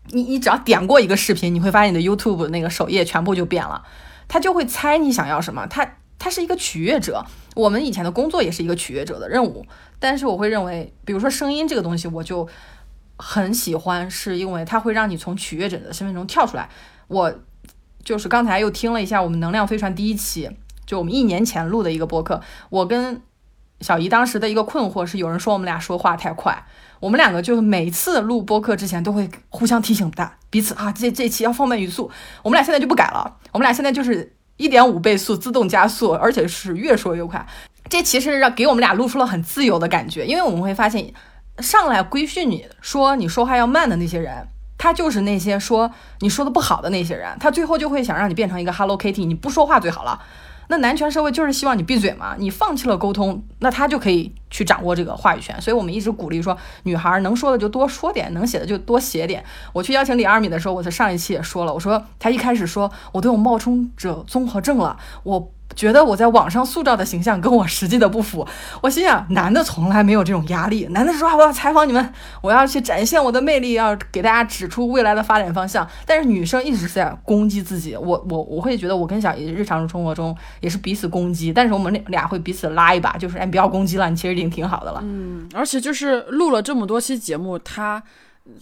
[0.09, 3.83] 你你只要点过一个视频，你会发现你的 YouTube 那个首页全部就变了，
[4.27, 7.25] 他就会猜你想要什么，他他是一个取悦者，
[7.55, 9.65] 我们以前的工作也是一个取悦者的任务，
[9.99, 12.47] 但是我会认为，比如说声音这个东西，我就
[13.17, 16.69] 很喜欢，是因为它会让你从取悦者的身份中跳出来。
[17.07, 17.33] 我
[18.03, 20.49] 就是刚才又听了一下我们能量飞船第一期，
[20.85, 23.21] 就我们一年前录的一个播客，我跟
[23.81, 26.65] 小姨当时的一个困惑是，有人说我们俩说话太快。
[26.99, 32.09] 我们两个就是每次录播客之前都会互相提醒大彼此啊，这这期要放慢语速。
[32.41, 37.45] 我们俩现在就不改了，我们俩现在就是一点五倍速自动加速，而且是越说越快。
[37.89, 41.13] 这其实让给我们俩录出了很自由的感觉，因为我们会发现，
[41.59, 50.21] 上来规训你说你说话要慢的那些人，他就是那些说你说的不好的那些人，他最后就会想让你变成一个 Hello Kitty，你不说话最好了。
[50.67, 55.59] 那男权社会就是希望你闭嘴嘛，你放弃了沟通，那他就可以去掌握这个话语权。
[55.61, 59.43] 所以我们一直鼓励说，女孩能说的就多说点，能写的就多写点。
[59.73, 65.51] 我去邀请李二米的时候，我在上一期也说了，我说他一开始说我都有冒充者综合症了，我。
[65.77, 68.45] 觉得我在网上塑造的形象跟我实际的不符，
[68.81, 75.87] 我心想，男的从来没有这种压力，男的说我要采访你们，我要去展现我的魅力，要给大家指出未来的发展方向。
[76.03, 84.99] 但是女生一直在攻击自己，我我我会觉得我跟小姨日常生活中也是彼此攻击，但是我们俩会彼此拉一把，就是哎不要攻击了，你其实已经挺好的了。
[85.03, 88.01] 嗯，而且就是录了这么多期节目，他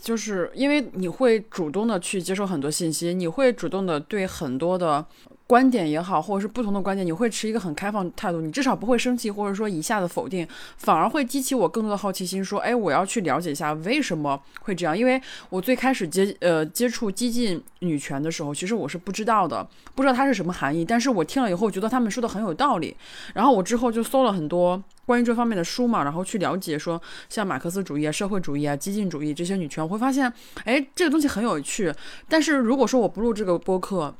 [0.01, 5.05] 就是因为你会主动的去接受很多信息，你会主动的对很多的。
[5.47, 22.97] 观点也好，或者是不同的观点，你会持一个很开放态度，你至少不会生气，或者说一下子否定，反而会激起我更多的好奇心，说，哎，我要去了解一下为什么会这样，因为我最开始接呃接触激进女权的时候，其实我是不知道的，不知道它是什么含义，但是我听了以后觉得他们说的很有道理，
[23.35, 31.93] 然后我之后就搜了很多关于这方面的书嘛，然后去了解说像马克思主义啊、社会主义啊、激进主义这些女权，我会发现，哎，这个东西很有趣，
[32.27, 34.15] 但是如果说我不录这个播客。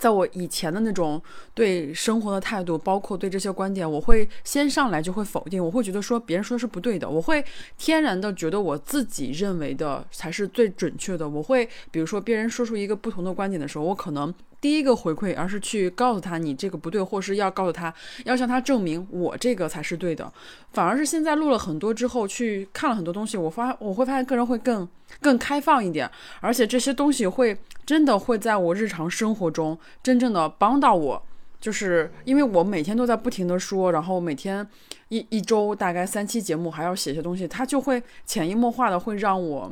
[0.00, 1.22] 在我以前的那种
[1.54, 7.44] 对生活的态度，包括对这些观点，我会先上来就会否定，我会觉得说别人说是不对的，我会
[7.76, 11.28] 天然的觉得我自己认为的才是最准确的。
[11.28, 14.34] 我会比如说别人说出一个不同的观点的时候，我可能。
[14.60, 17.92] 第一个回馈，而是去告诉他你这个不对，或是要告诉他，
[18.24, 20.30] 要向他证明我这个才是对的。
[20.72, 24.86] 反而是现在录了很多之后，去看了很多东西，我发我会发现个人会更
[25.20, 31.22] 更开放一点，而且这些东西会真的会在我日常生活中真正的帮到我。
[31.60, 34.66] 就是因为我每天都在不停的说，然后每天
[35.08, 39.70] 一一周大概三期节目，还要写些东西，它就会潜移默化的会让我。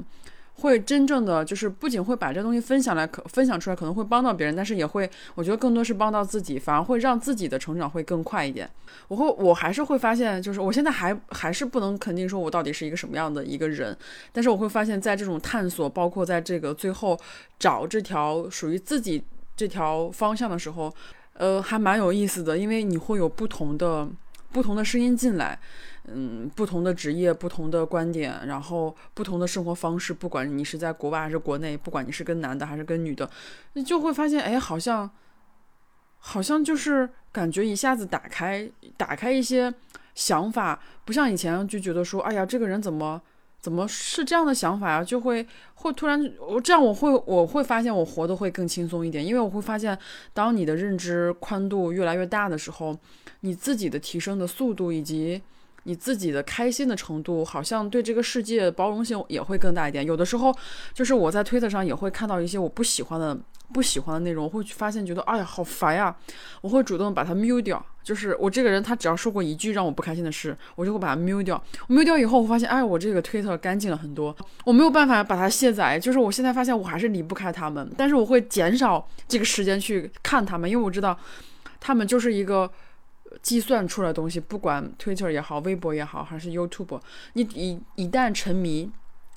[0.61, 8.69] 会真正的就是不仅会把这东西分享来，可分享出来可能会帮到别人，但是也会，我觉得更多是帮到自己，反而会让自己的成长会更快一点。
[9.07, 13.97] 我会，我还是会发现，就是我现在还还是不能肯定说我到底是一个什么样的一个人，
[14.33, 17.17] 但是我会发现，在这种探索，包括在这个最后
[17.59, 19.23] 找这条属于自己
[19.57, 20.93] 这条方向的时候，
[21.35, 24.09] 呃，还蛮有意思的，因为你会有不同的
[24.51, 25.59] 不同的声音进来。
[26.15, 33.29] 嗯，不同的职业，不同的观点，然后不同的生活方式，不管你是在国外还是国内，不管你是跟男的还是跟女的，
[33.75, 35.11] 你就会发现，哎，好像，
[36.19, 39.73] 好像就是感觉一下子打开，打开一些
[40.15, 43.21] 想法，不像以前就觉得说，哎呀，这个人怎么
[43.61, 45.05] 怎么是这样的想法呀？
[45.05, 49.99] 就会会突然，我这样我会我会发现我活得会更轻松一点，因为我会发现，
[50.33, 52.99] 当你的认知宽度越来越大的时候，
[53.41, 55.43] 你自己的提升的速度以及。
[55.89, 60.05] 你自己的开心的程度，好像对这个世界包容性也会更大一点。
[60.05, 60.55] 有的时候，
[60.93, 63.35] 就是我在推特上也会看到一些我不喜欢的、
[63.73, 66.15] 不喜欢的内容，我会发现觉得，哎呀，好烦呀！
[66.61, 67.83] 我会主动把它 mute 掉。
[68.05, 71.63] 就是我这个人，他只要说过一句让我不开心的事，我就会把它 mute 掉。
[71.89, 74.37] mute 掉以后，我发现，哎，我这个推特干净了很多。
[74.67, 81.19] 我没有办法把它卸载，就是我现在发现我还是离不开他们，但是我会减少这个时间去看他们，因为我知道
[81.81, 82.71] 他们就是一个。
[83.43, 87.01] 计算出来的东西，不管 Twitter 也好，微博也好，还是 YouTube，
[87.35, 88.91] 你一一旦沉迷，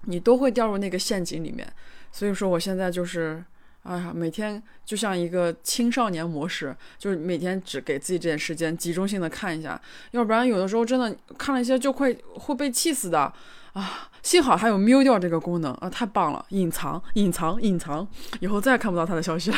[0.06, 1.72] 你都会掉入那个陷阱里面。
[2.12, 3.44] 所以说，我现在就是，
[3.84, 13.34] 哎呀，每天就像一个青少年模式，就是每天只给自己这点时间，集中性的看一下，要不然有的时候真的看了一些就会会被气死的
[13.74, 14.10] 啊！
[14.22, 18.08] 幸好还有 mute 掉这个功能啊，太棒了，隐藏、隐藏、隐藏，
[18.40, 19.58] 以后再也看不到他的消息了。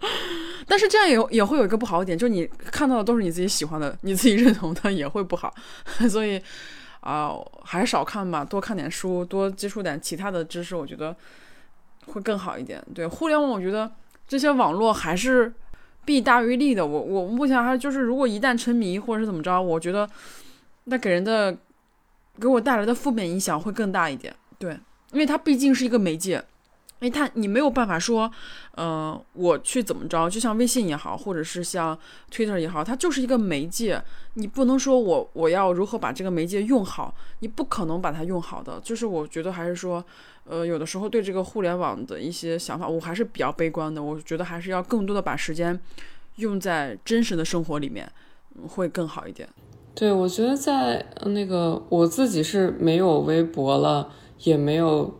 [0.68, 5.52] 但是这样也也会有一个不好的点，就是你看到的都是你自己喜欢的、你自己认同的，也会不好。
[6.10, 6.40] 所以
[7.00, 7.32] 啊，
[7.64, 11.16] 还是少看吧，多看点书，多接触点其他的知识，我觉得
[12.06, 12.84] 会更好一点。
[12.94, 13.90] 对互联网，我觉得
[14.28, 15.50] 这些网络还是
[16.04, 16.86] 弊大于利的。
[16.86, 20.06] 我我目前还就是，如果一旦沉迷或者是怎么着，我觉得
[20.84, 21.56] 那给人的
[22.38, 24.34] 给我带来的负面影响会更大一点。
[24.58, 24.78] 对，
[25.12, 26.44] 因为它毕竟是一个媒介。
[27.00, 28.28] 因为他，你没有办法说，
[28.76, 31.96] 嗯，我去怎么着，就像微信也好，或者是像
[32.28, 34.02] Twitter 也好，它就是一个媒介，
[34.34, 38.80] 你不能说我我要如何把这个媒介用好，你不可能把它用好的。
[38.82, 40.04] 就是我觉得还是说，
[40.42, 44.02] 呃，有的时候对这个互联网的一些想法，我还是比较悲观的。
[44.02, 45.78] 我觉得还是要更多的把时间
[46.36, 48.10] 用在真实的生活里面，
[48.66, 49.48] 会更好一点。
[49.94, 55.16] 对，我觉得在那个我自己是没有微博了，也没有。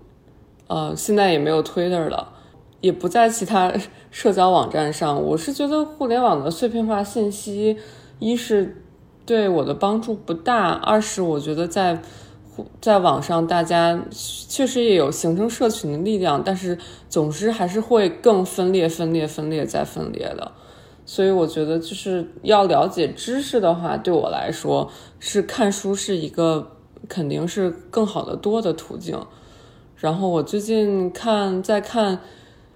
[0.69, 2.33] 呃，现在也没有 Twitter 了，
[2.81, 3.73] 也不在其他
[4.11, 5.21] 社交网站上。
[5.23, 7.77] 我是觉得互联网的碎片化信息，
[8.21, 8.85] 一是
[9.27, 12.01] 对我的帮助不大，二是我觉得在
[12.81, 16.77] 在网上大家确实也有形成社群的力量，但是
[17.09, 20.53] 总之还是会更分裂、分裂、分裂再分裂的。
[21.07, 26.73] 所以我觉得就是要了解知识的话，对我来说是看书是一个
[27.09, 29.19] 肯定是更好的多的途径。
[29.99, 32.21] 然后我最近看在看，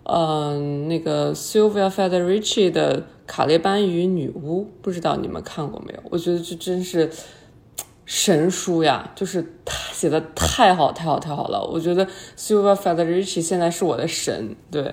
[0.03, 6.01] 嗯，那个 Sylvia Federici 的《卡列班与女巫》，不知道你们看过没有？
[6.11, 7.09] 我觉得这真是
[8.05, 11.63] 神书呀，就是他写的太好太好太好了。
[11.65, 12.05] 我觉得
[12.37, 14.93] Sylvia Federici 现在是我的神，对，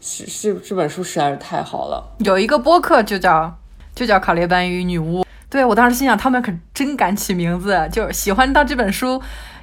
[0.00, 2.16] 是是这本书实在是太好了。
[2.20, 3.54] 有一个播客就叫
[3.94, 5.20] 就叫《卡列班与女巫》，
[5.50, 9.20] 对我当时心想，他们可真敢起名字，就喜欢到这本书。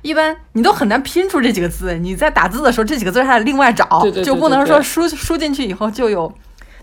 [0.08, 6.34] 一般你都很难拼出这几个字，你在打字的时候这几个字还得另外找，就不能说输输进去以后就有。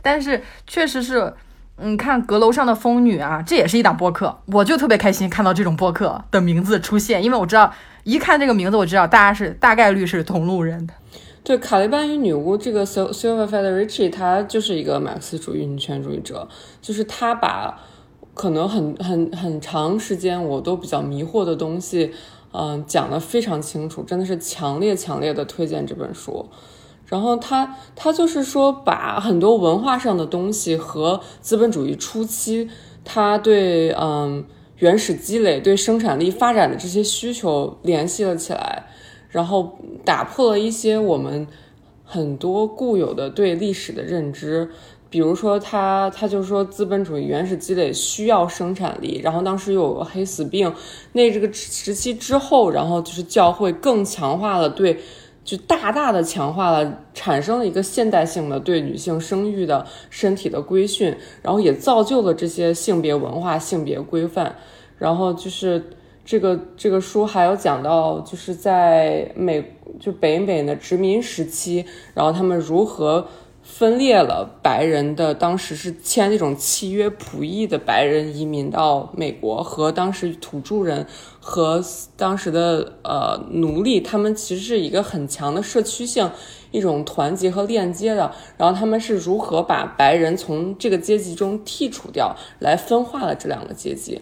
[0.02, 1.32] 但是确实是，
[1.78, 10.92] 你看阁楼上的疯女啊，这也是一档播客，我就特别开心看到这种播客的名字出现，因为我知道一看这个名字，我知道大家是大概率是同路人的。
[11.42, 16.46] 对，卡利班与女巫这个 Silva Federici，他就是一个马克思主义女权主义者，
[16.82, 17.74] 就是他把
[18.34, 22.12] 可能很很很长时间我都比较迷惑的东西。
[22.56, 26.46] 嗯，讲的非常清楚，真的是强烈强烈的推荐这本书。
[27.06, 32.70] 然后他他就是说，把很多文化上的东西和资本主义初期
[33.04, 34.44] 他对嗯
[34.78, 38.84] 原始积累、对生产力发展的这些需求联系了起来，
[39.28, 41.46] 然后打破了一些我们
[42.04, 44.70] 很多固有的对历史的认知。
[45.14, 50.74] 比如说，他他就说资本主义原始积累需要生产力，然后当时又有个黑死病，
[51.12, 54.98] 那这个时期之后，然后就是教会更强化了对，
[55.44, 64.56] 就大大的强化了，产生了一个现代性的对女性生育的身体的规训，然后也造就了这些性别文化、性别规范，
[64.98, 65.80] 然后就是
[66.24, 73.24] 这个这个书还有讲到，就是在美就北美的殖民时期，然后他们如何
[73.64, 81.04] 分裂了白人的，当时是签那种契约，仆役的白人移民到美国，和当时土著人
[81.40, 81.82] 和
[82.16, 86.30] 当时的呃奴隶，他们其实是一个很强的社区性。
[86.70, 94.20] 一种团结和链接的，然后他们是如何把白人从这个阶级中剔除掉，来分化了这两个阶级。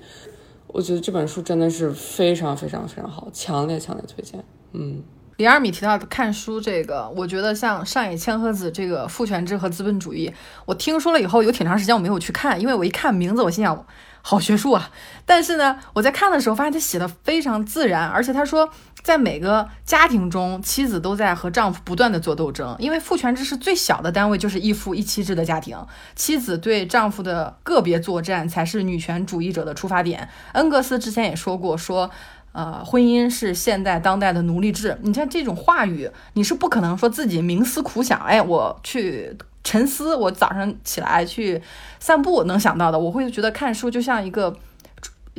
[0.67, 4.45] 我觉得这本书真的是非常非常非常好，强烈强烈推荐。
[4.73, 5.03] 嗯，
[5.37, 10.33] 李二米提到的看书这个，我觉得像上野千鹤子这个父权制和资本主义，
[10.67, 13.87] 我听说了以后有挺长时间我没有去看，因为我一看名字，我心想。
[14.25, 14.89] 好学术啊！
[15.27, 18.71] 但是呢，我在看的时候发现他写的非常自然，而且他说，
[19.03, 25.77] 在每个家庭中，妻子都在和丈夫不断的做斗争，因为父权制是最小的单位，就是一夫一妻制的家庭，
[26.15, 30.29] 妻子对丈夫的个别作战才是女权主义者的出发点。
[30.53, 32.09] 恩格斯之前也说过，说，
[32.53, 34.97] 呃，婚姻是现代当代的奴隶制。
[35.03, 39.37] 你像这种话语，你是不可能说自己冥思苦想，哎，我去。
[39.65, 41.63] 沉思，我早上起来去
[42.01, 44.53] 散步能想到的，我会觉得看书就像一个，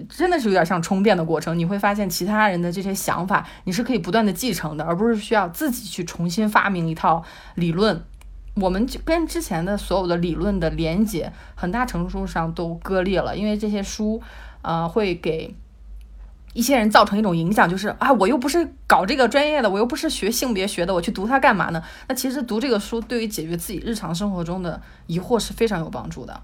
[0.07, 1.59] 真的是有点像充电的过程。
[1.59, 7.22] 你会发现其他人的这些想法，你是可以不断的继承的，而不是需要自己去重新发明一套
[7.55, 8.01] 理论。
[8.55, 14.22] 我们就跟之前的所有的理论的连接，很大程度上都割裂了，因为这些书，
[14.61, 15.53] 呃，会给。
[16.54, 21.84] 一些人造成一种影响，就是啊，我又不是搞这个专业的，我又不是学性别学的，我去读它干嘛呢？
[22.08, 26.41] 那其实读这个书对于解决自己日常生活中的疑惑是非常有帮助的。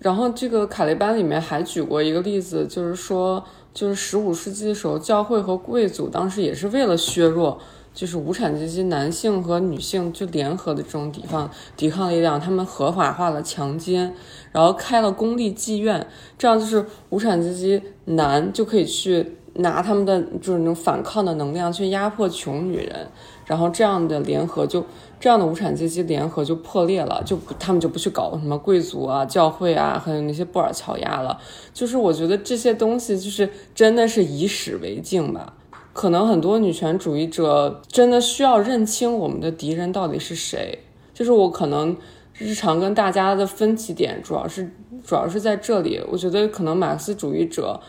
[0.00, 3.44] 然后这个卡雷班里面还举过一个例子，就是说，
[3.74, 7.58] 就是十五世纪的时候，教会和贵族当时也是为了削弱，
[7.92, 14.14] 就是无产阶级男性和女性就联合的这种抵抗抵抗力量，他们合法化了强奸，
[14.52, 19.34] 然后开了公立妓院，这样就是无产阶级男就可以去。
[19.54, 23.08] 拿他们的就是那种反抗的能量去压迫穷女人，
[23.44, 24.84] 然后这样的联合就
[25.18, 31.36] 这样的无产阶级联合就破裂了，就他们就不去搞什么贵族啊、教会啊，还有那些布尔乔亚了。
[31.74, 35.54] 就是我觉得这些东西就是真的是以史为镜吧。
[35.92, 40.78] 可能很多女权主义者真的需要认清我们的敌人到底是谁。
[41.12, 41.96] 就是我可能
[42.38, 44.70] 日常跟大家的分歧点主要是
[45.04, 46.00] 主要是在这里。
[46.10, 47.80] 我觉得可能马克思主义者。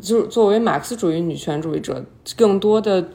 [0.00, 2.04] 就是作为马克思主义女权主义者，
[2.36, 3.08] 更多的，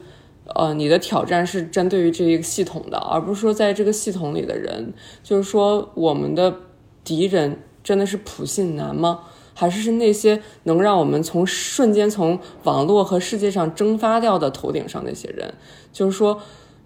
[0.54, 4.92] 呃，你的挑战是针对于这一个系统的，而不是说在这个系统里的人。
[5.22, 6.54] 就是说，我们的
[7.02, 9.20] 敌人真的是普信男吗？
[9.54, 15.54] 还是是那些能让我们从瞬间从网络和世界上蒸发掉的头顶上那些人？
[15.90, 16.42] 就是说，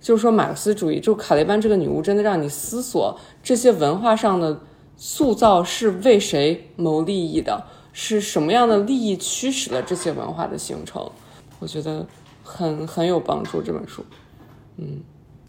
[0.09, 4.59] 就是说，马克思主义，就卡雷班这个女巫，真的让你思索这些文化上的
[4.97, 7.63] 塑造是为谁谋利益的？
[7.93, 11.11] 是什么样的利益驱使了这些文化的形成？
[11.59, 12.07] 我觉得
[12.43, 14.03] 很很有帮助这本书。
[14.79, 15.03] 嗯，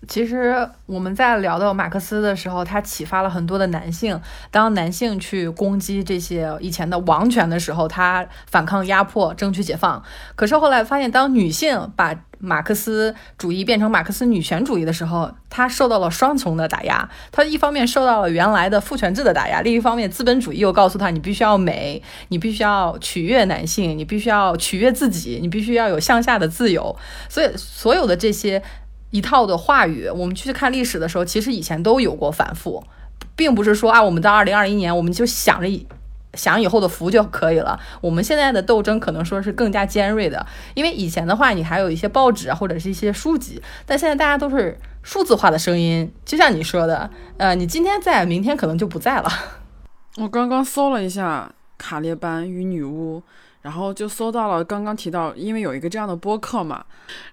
[0.07, 4.19] 其实我们在聊到马克思的时候，他启发了很多的男性。
[4.49, 10.01] 当男性去攻击这些以前的王权的时候，他反抗压迫，争取解放。
[10.35, 17.09] 可是后来发现，当女性把马克思主义变成马克思女权主义的时候，他受到了双重的打压。
[17.31, 26.95] 他一方面受到了原来的父权制的打压，另一方面资本主义又告诉他，你必须要美，你必须要取悦男性，你必须要取悦自己，你必须要有向下的自由。
[27.27, 28.63] 所以，所有的这些
[29.11, 32.83] 一套的话语，我们去看历史的时候，其实以前都有过反复，
[33.35, 35.87] 并不是说啊，我们到二零二一年，我们就想着。
[36.35, 37.79] 想以后的福就可以了。
[38.01, 40.45] 我们现在的斗争可能说是更加尖锐的，
[40.75, 46.13] 因为以前的话，你还有一些报纸啊，或者是一些书籍，但现在大家都是数字化的声音。
[46.23, 49.27] 就像你说的，呃，你今天在，明天可能就不在了。
[50.17, 53.23] 我刚刚搜了一下卡列班与女巫，
[53.61, 56.85] 然后就搜到了刚刚提到，因为有一个这样的播客嘛，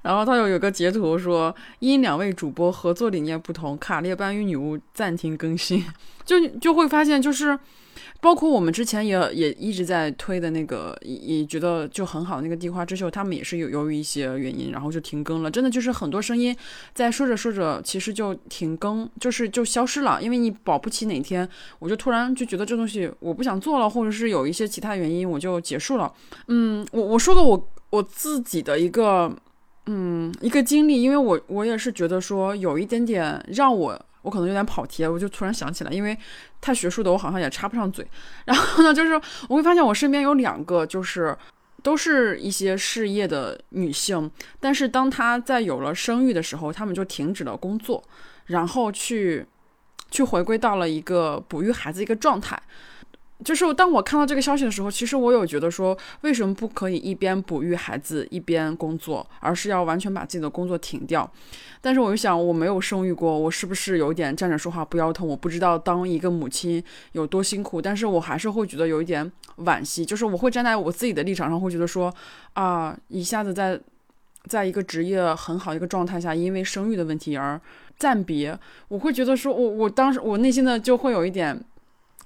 [0.02, 5.84] 然后他有有个截图说，因两位主播合作理念不同，卡列班与女巫暂停更新，
[6.24, 7.58] 就就会发现就是。
[8.20, 15.50] 包括我们之前也也一直在推的那个，也觉得就很好那个地花之秀，他们也是有由于一些原因，然后就停更了。
[15.50, 16.56] 真的就是很多声音
[16.94, 20.20] 在说着说着，其实就停更，就是就消失了。
[20.20, 21.48] 因为你保不齐哪天
[21.78, 26.12] 我就突然就觉得这东西我不想做了，或者是有一些其他原因，我就结束了。
[26.48, 29.30] 嗯，我我说个我我自己的一个
[29.86, 34.06] 嗯一个经历，因为我我也是觉得说有一点点让我。
[34.26, 36.18] 我可能有点跑题，我就突然想起来，因为
[36.60, 38.04] 太学术的我好像也插不上嘴。
[38.44, 39.14] 然后呢，就是
[39.48, 41.36] 我会发现我身边有两个，就是
[41.84, 48.02] 都是一些事业的女性，但是当她在有了生育的时候，她们就停止了工作，
[48.46, 49.46] 然后去
[50.10, 52.60] 去回归到了一个哺育孩子一个状态。
[53.44, 61.30] 就是当我看到这个消息的时候，其实我有觉得说，为什么不可以一边哺育孩子一边工作，而是要完全把自己的工作停掉？
[61.82, 65.28] 但是我就想，我没有生育过，我是不是有点站着说话不腰疼？
[65.28, 66.82] 我不知道当一个母亲
[67.12, 72.12] 有多辛苦，但是我还是会觉得有一点惋惜，就是我会站在我自己的立场上，会觉得说，
[72.54, 73.78] 啊，一下子在
[74.46, 77.60] 在一个职业很好一个状态下，因为生育的问题而
[77.98, 78.58] 暂别，
[78.88, 81.62] 我会觉得说，我我当时我内心的就会有一点。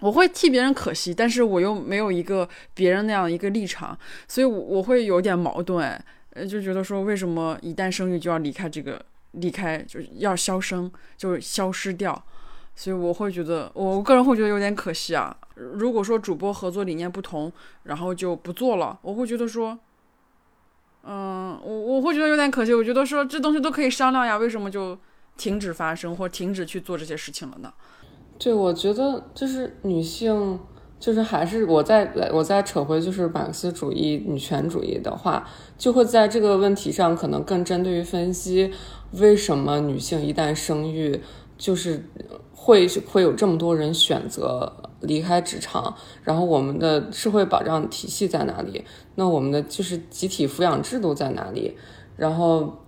[0.01, 3.97] 我会替别人可惜，但是我又没有一个别人那样一个立场，
[4.27, 12.25] 所以我我会有点矛盾，呃，就觉得说为什么一旦生育就要离开这个，离开就是要消声，就是消失掉，
[12.75, 15.37] 所以我会觉得，我个人会觉得有点可惜啊。
[15.55, 19.79] 如果说主播合作理念不同，然后就不做了，我会觉得说，
[21.05, 22.73] 嗯，我我会觉得有点可惜。
[22.73, 24.99] 我觉得说这东西都可以商量呀，为什么就
[25.37, 27.73] 停止发生或停止去做这些事情了呢？
[28.43, 30.59] 对，我觉得就是女性，
[30.99, 38.73] 就是还是我再，我再扯回就是马克思主义、女权主义的话，就会在这个问题上可能更针对于分析
[39.13, 41.21] 为什么女性一旦生育，
[41.59, 42.03] 就是
[42.55, 44.73] 会会有这么多人选择
[45.03, 48.83] 离开职场，然后我们的社会保障体系在哪里？
[49.17, 51.77] 那我们的就是集体抚养制度在哪里？
[52.17, 52.79] 然后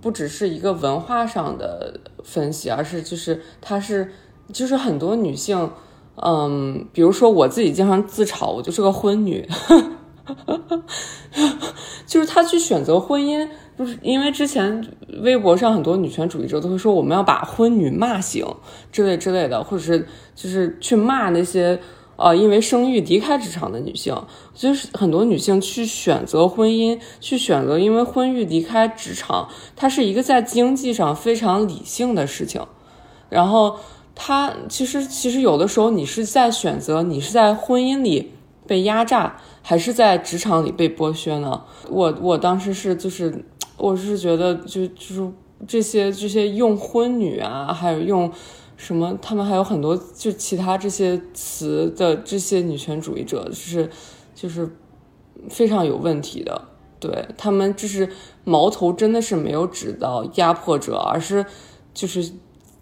[0.00, 4.12] 不只是一个文化上的分析，而是就是它是。
[4.52, 5.70] 就是很多女性，
[6.14, 9.46] 嗯，比如说我自己经常自嘲，我就是个婚女，
[12.06, 14.86] 就是她去选择婚姻，就是因为之前
[15.22, 18.46] 微博上很多女权主义者都会说我们要把婚女骂醒
[18.92, 21.78] 之类之类的，或者是就是去骂那些
[22.16, 24.16] 呃因为生育离开职场的女性，
[24.54, 32.64] 就是很多女性去选择婚姻，去选择因为婚育离开职场，它是一个在经济上非常理性的事情，
[33.28, 33.76] 然后。
[34.18, 38.32] 他其实其实有的时候，你是在选择你是在婚姻里
[38.66, 41.62] 被压榨，还是在职场里被剥削呢？
[41.90, 43.44] 我我当时是就是
[43.76, 45.30] 我是觉得就就是
[45.68, 48.32] 这些这些用婚女啊，还有用
[48.78, 53.90] 什么，他们还有很多就其他这些词的这些女权主义者，就是
[54.34, 54.74] 就是
[55.50, 56.62] 非常有问题的。
[56.98, 58.08] 对他们，就是
[58.44, 61.44] 矛头真的是没有指到压迫者，而是
[61.92, 62.32] 就是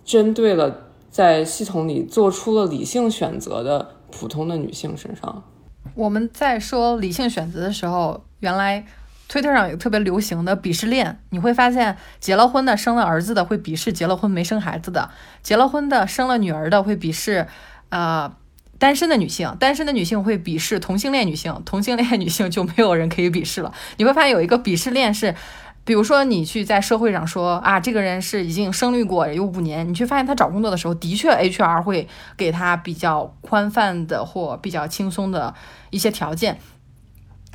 [0.05, 0.84] 针对了。
[1.15, 5.45] 在系统里做出了理性选择的普通的女性身上，
[5.95, 8.85] 我们在说理性选择的时候，原来
[9.29, 15.09] 推特上有特别流行的鄙视链，你会发现结了婚的生了儿子的会鄙视结了婚没生孩子的，
[15.41, 17.47] 结了婚的生了女儿的会鄙视，
[17.91, 18.35] 呃，
[18.81, 23.73] 单身的女性，单身的女性会鄙视同性恋女性，同性恋女性就没有人可以鄙视了。
[23.99, 25.37] 你会发现有一个鄙视链是。
[25.85, 35.55] 比如说，你去在社会上说啊，这个人是已经生育过有五年，你去发现他找工作的时候，的确 HR 会给他比较宽泛的或比较轻松的
[35.91, 36.59] 一些条件。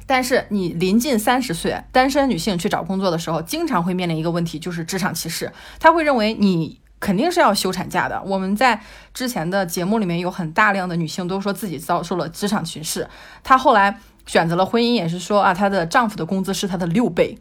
[0.06, 5.52] 但是你临近三十岁单身女性去找工作的时候，经常会面临一个问题，就是职场歧视。
[5.80, 8.22] 他会认为你肯定是要休产假的。
[8.24, 8.80] 我们在
[9.14, 13.08] 之前的节目里面有很大量的女性都说自己遭受了职场歧视。
[13.44, 17.40] 她后来选择了婚姻，也是说啊，她的丈夫的工资是她的六倍。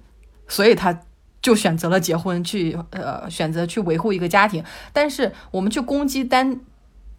[0.49, 1.01] 所以他
[1.41, 4.65] 就选择了结婚，去呃选择去维护一个家庭。
[4.93, 6.61] 但是我们去攻击单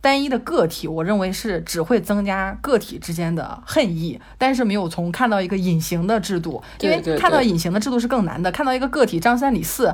[0.02, 8.52] 单一的个体，我认为是只会增加个体之间的恨意，但是没有从看到一个隐形的制度，因为看到隐形的制度是更难的。
[8.52, 9.94] 看到一个个体张三李四，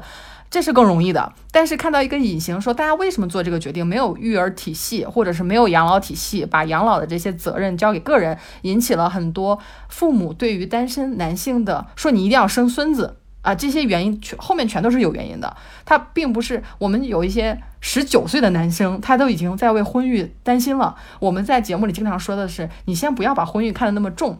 [0.49, 1.33] 这是更容易的。
[1.51, 3.85] 但是看到一个隐形，说大家为什么做这个决定？
[3.85, 9.59] 没有育儿体系，或者是没有养老体系，把养老的这些责任交给个人，引起了很多
[9.89, 13.17] 父母对于单身男性的说你一定要生孙子。
[13.45, 15.55] 啊，这些原因全后面全都是有原因的。
[15.85, 20.95] 他并不是我们有一些十九岁的男生，他都已经在为婚育担心了。
[21.19, 24.39] 我们在节目里经常说的是，你先不要把婚育看得那么重，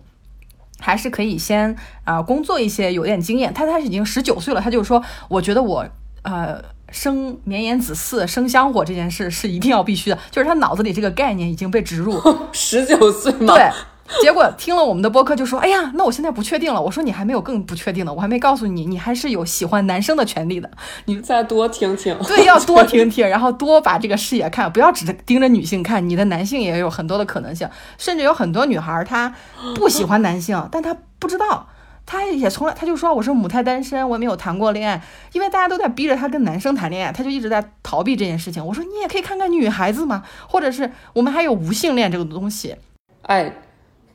[0.80, 3.54] 还是可以先啊工作一些，有点经验。
[3.54, 5.86] 他他已经十九岁了，他就说，我觉得我
[6.24, 12.20] 呃生绵延子嗣、生香火这件事是一定要必须的，就是他脑子里这个概念已经被植入。
[12.52, 13.54] 十九岁吗？
[13.54, 13.70] 对。
[14.22, 20.70] 结果听了我们的播客就说：“哎呀，那我现在不确定了。”我说：“你还没有更不确定的，我还没告诉你，你还是有喜欢男生的权利的。
[21.06, 29.34] 你再多听听，对，要多 听听，然后多把这个视野看，不要只盯着女性看，你的男性也有很多的可能性，甚至有很多女孩她
[29.74, 31.68] 不喜欢男性，但她不知道，
[32.06, 35.02] 她也从来她就说我是母胎单身，我也没有谈过恋爱，
[35.32, 38.64] 因为大家都在逼着她跟男生谈恋爱，她就一直在逃避这件事情。
[38.64, 42.76] 我说你也可以看看女孩子嘛，或者是我们还有无性恋这个东西，
[43.24, 43.52] 哎。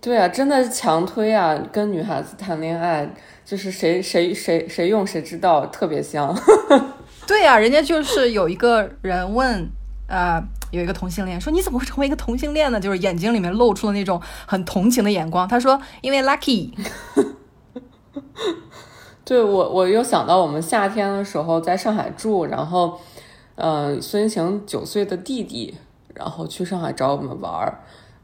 [0.01, 1.55] 对啊，真的是强推啊！
[1.71, 3.07] 跟女孩子谈恋爱，
[3.45, 6.35] 就是谁谁谁谁用谁知道，特别香。
[7.29, 9.69] 对呀，人家就是有一个人问，
[10.09, 12.81] 呃，有一个同性恋，说你怎么会成为一个同性恋呢？
[12.81, 15.47] 就是眼睛里面露出了那种很同情的眼光。
[15.47, 16.73] 他说因为 lucky。
[19.23, 22.99] 对我，我又想到我们夏天的时候在上海住，然后，
[23.55, 25.77] 嗯，孙一晴九岁的弟弟，
[26.15, 27.81] 然后去上海找我们玩儿。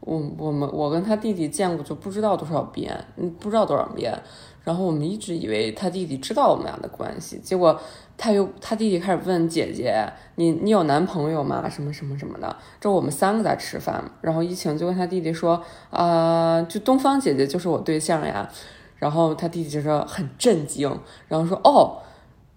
[0.07, 2.97] 我我们我跟他弟弟见过就不知道多少遍，
[3.39, 4.17] 不知道多少遍。
[4.63, 7.77] 然后我们一直以为他弟弟知道我们俩的关系，结果
[8.17, 10.05] 他又他弟弟开始问姐姐
[10.35, 11.67] ：“你你有男朋友吗？
[11.69, 18.49] 什么什么什么的。”这我们三个在吃饭，然后一晴就跟他弟弟说：“啊，就东方姐姐就是我对象呀。”
[18.97, 20.89] 然后他弟弟就说很震惊，
[21.27, 21.99] 然后说：“哦，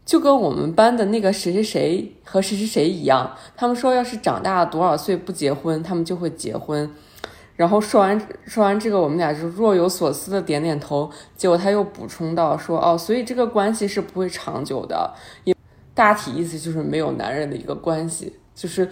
[0.05, 6.89] 就跟我们班的那个谁谁谁和谁谁谁一样，他们说要是长大多少岁不结婚，他们就会结婚。”
[7.61, 11.11] 然后说完说完这个，我们俩就若有所思的点点头。
[11.37, 15.13] 结果他又补充到说：“哦，所以这个关系是不会长久的。”
[15.45, 15.55] 也
[15.93, 18.91] 大体意思就是没有男人的一个关系，就是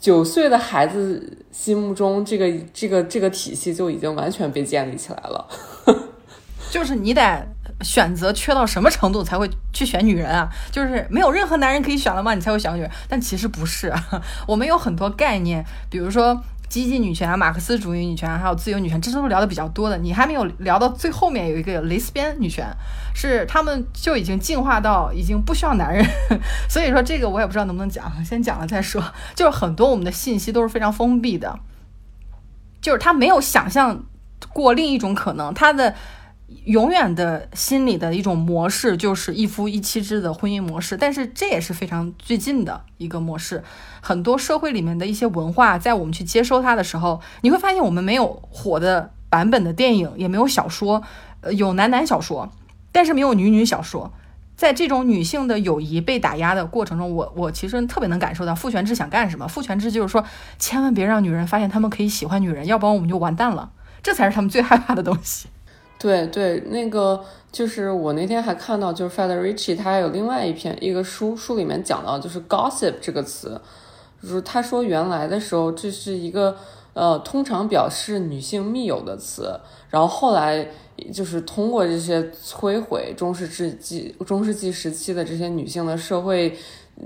[0.00, 5.48] 九岁的孩子心目中这个这个这个体系就已经完全被建立起来了。
[6.72, 7.46] 就是你得
[7.82, 10.48] 选择缺到什么程度才会去选女人啊？
[10.72, 12.34] 就是没有任何男人可以选了吗？
[12.34, 12.90] 你才会选女人？
[13.08, 13.94] 但其实不是，
[14.48, 16.42] 我们有很多概念，比如说。
[16.68, 19.96] 激进女权啊、马克思主义女权，还有自由女权，这都是聊的比较多的。
[19.98, 22.66] 你还没有聊到最后面有一个蕾丝边女权，
[23.14, 26.04] 是他们就已经进化到已经不需要男人。
[26.68, 29.02] 所以说这个我也不知道能不能讲，先讲了再说。
[29.34, 31.58] 就是很多我们的信息都是非常封闭的，
[32.80, 34.04] 就是他没有想象
[34.52, 35.94] 过另一种可能，他的。
[36.64, 43.62] 永远的心理的一种模式就是一夫一妻制的婚姻模式，但是这也是非常最近的一个模式。
[44.00, 51.02] 很多社会里面的一些文化，在我们去接收它的时候，你会发现我们没有火的版本的电影，也没有小说，
[51.42, 52.50] 呃，有男男小说，
[52.92, 54.12] 但是没有女女小说。
[54.56, 59.46] 在这种女性的友谊被打压的过程中，我我其实特别能感受到父权制想干什么。
[59.46, 60.24] 父权制就是说，
[60.58, 63.70] 千万别让女人发现他们可以喜欢女人，要不然我们就完蛋了。
[64.02, 65.48] 这才是他们最害怕的东西。
[65.98, 73.60] 对对，那个就是我那天还看到，就是 Federici 他还有另外一篇一个书，书里面讲到就是 gossip 这个词，
[74.22, 76.56] 就是他说原来的时候这是一个
[76.92, 79.58] 呃通常表示女性密友的词，
[79.90, 80.68] 然后后来
[81.12, 86.56] 就是通过这些摧毁中世纪中世纪时期的这些女性的社会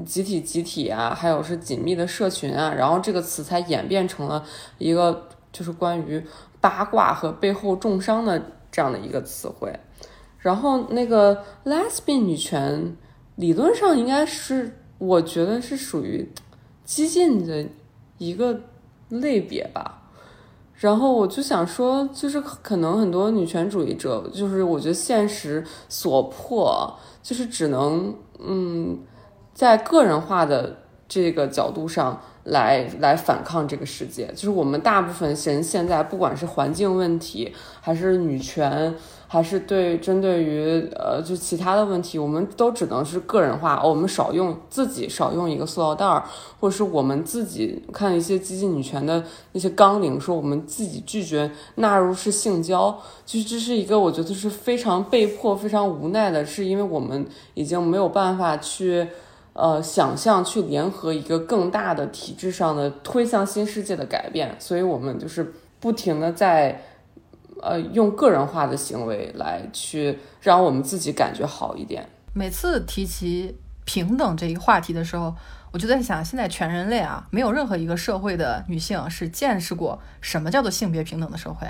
[0.05, 4.45] 集体集体啊，还有是紧密的社群啊，然后这个词才演变成了
[4.77, 6.23] 一个就是关于
[6.61, 8.43] 八卦和背后重伤的。
[8.73, 9.73] 这样的一个词汇，
[10.39, 12.97] 然后那个 lesbian 女权
[13.37, 16.29] 理论上应该是，我觉得是属于
[16.85, 17.65] 激进的
[18.17, 18.63] 一个
[19.11, 20.03] 类别吧。
[20.75, 28.99] 然后我就想说，就是可能很多女权主义者，就是我觉得现实所迫，就是只能嗯，
[29.55, 32.21] 在个人化的这个角度上。
[32.45, 38.93] 来来反抗这个世界，就是我们大部分人现在，不管是环境问题，还是女权，
[39.29, 43.81] 还是对针对于呃就其他的问题，我们都只能是个人化。
[43.85, 46.25] 我们少用自己少用一个塑料袋儿，
[46.59, 49.23] 或者是我们自己看一些激进女权的
[49.53, 57.25] 那些纲领，说我们自己拒绝纳入是性交，就是这是一个我觉得是非常被迫、非常无奈的，是因为我们
[57.55, 59.07] 已经没有办法去。
[59.55, 66.83] 呃，想象去联合一个更大的体制上的推向新世界的改变，所以我们就是不停的在，
[67.61, 72.09] 呃，用个人化的行为来去让我们自己感觉好一点。
[72.33, 75.35] 每次提起平等这一话题的时候，
[75.71, 81.67] 我就在想，现在全人类啊，没有任何一个社会的女性是见识过什么叫做性别平等的社会。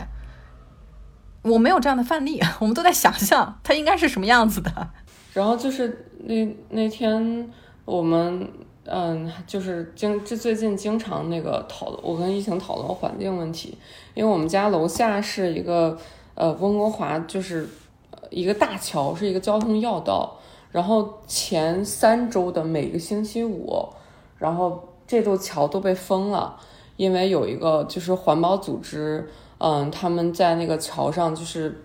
[1.42, 4.90] 我没有这样的范例， 我们都在想象它应该是什么样子的。
[5.32, 7.50] 然后就是那那天。
[7.84, 8.48] 我们
[8.84, 13.78] 嗯，就是经这最近经常那个讨论，我跟疫情讨论环境问题，
[14.14, 15.96] 因为我们家楼下是一个
[16.34, 17.68] 呃温哥华，就是
[18.30, 20.36] 一个大桥，是一个交通要道。
[20.72, 23.88] 然后前三周的每个星期五，
[24.38, 26.58] 然后这座桥都被封了，
[26.96, 31.84] 因为有一个就是环保组织，嗯，他们在那个桥上就是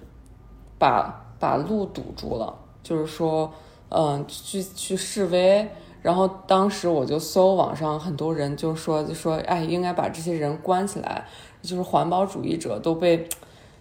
[0.79, 3.51] 把把路堵住了，就是说
[3.89, 5.69] 嗯去去示威。
[6.01, 11.25] 然后当时我就搜网上很多人就说就说哎应该把这些人关起来，
[11.61, 13.27] 就是环保主义者都被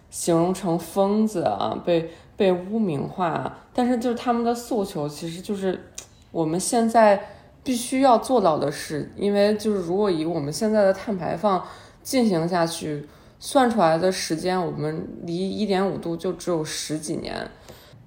[0.09, 3.57] 形容成疯子啊，被被污名化。
[3.73, 5.91] 但是就是他们的诉求其实就是
[6.31, 7.23] 我们现在
[7.63, 11.63] 必须要做到的事，因为就是如果以我们现在的碳排放
[12.03, 13.07] 进行下去，
[13.39, 17.49] 算出来的时间我们离一点五度就只有十几年，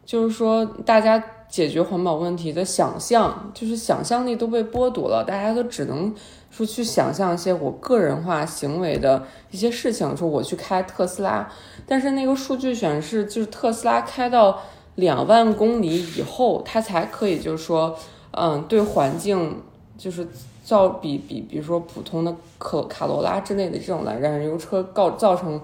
[0.04, 1.22] 就是说大家。
[1.50, 6.14] 解决环保问题的想象，就是想象力都被剥夺了，大家都只能
[6.48, 11.50] 说去想象一些我个人化行为的一些事情，说我去开特斯拉，
[11.86, 14.60] 但是那个数据显示，就是特斯拉开到
[14.94, 17.96] 两万公里以后，它才可以，就是说，
[18.30, 19.60] 嗯，对环境
[19.98, 20.26] 就是
[20.62, 25.60] 造比比，比如说普通的可卡罗拉之类的这种燃燃油车告造成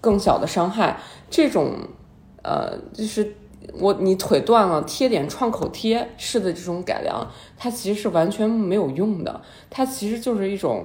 [0.00, 0.98] 更小的伤害，
[1.30, 1.74] 这种，
[2.42, 3.34] 呃，就是
[3.78, 10.84] 我你腿断了贴点创口贴式的这种改良，它其实是完全没有用的，它其实就是一种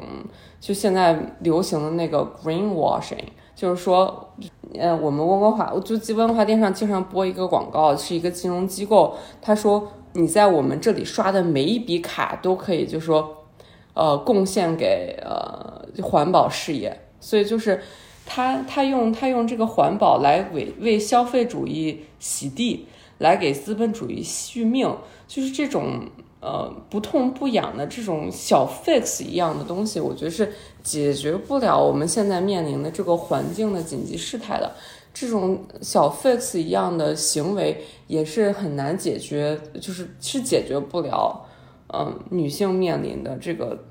[0.59, 3.17] 就现在流行的那个 greenwashing。
[3.55, 4.33] 就是说，
[4.77, 13.45] 呃，我们温哥华，我就温哥华电视上经常播一个广告，是一个金融机构，他说你在我们这里刷的每一笔卡都可以，就是说，
[13.93, 16.99] 呃，贡献给呃环保事业。
[17.21, 17.81] 所以就是
[18.26, 24.95] 他他用他用这个环保来为为消费主义洗地，来给资本主义续命，
[25.28, 26.07] 就是这种。
[26.41, 30.53] 呃，不痛不痒的这种小 fix 一样的东西，我觉得是
[30.84, 34.71] 解决不了我们现在面临的这个环境的紧急事态的。
[35.11, 41.47] 这种小 fix 一样的行为也是很难解决，就是是解决不了，
[41.91, 43.84] 嗯，女性面临的这个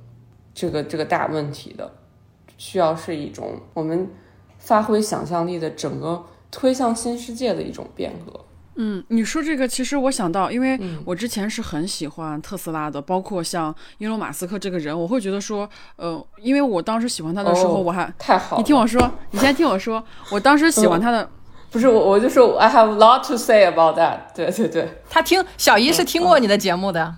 [0.54, 1.90] 这个这个大问题的。
[2.56, 4.08] 需要是一种我们
[4.64, 8.40] 发挥想象力的整个推向新世界的一种变革。
[8.76, 20.02] 嗯，你说这个，其实我想到，因为我之前是很喜欢特斯拉的，包括像伊隆马斯克这个人，我会觉得说，呃，因为我当时喜欢他的时候，我还太好，你听我说，你先听我说，
[20.32, 21.30] 我当时喜欢他的，
[21.70, 27.14] 不是我，我就说 I have a lot to say about that，对对对，他听小姨是听过你的节目的。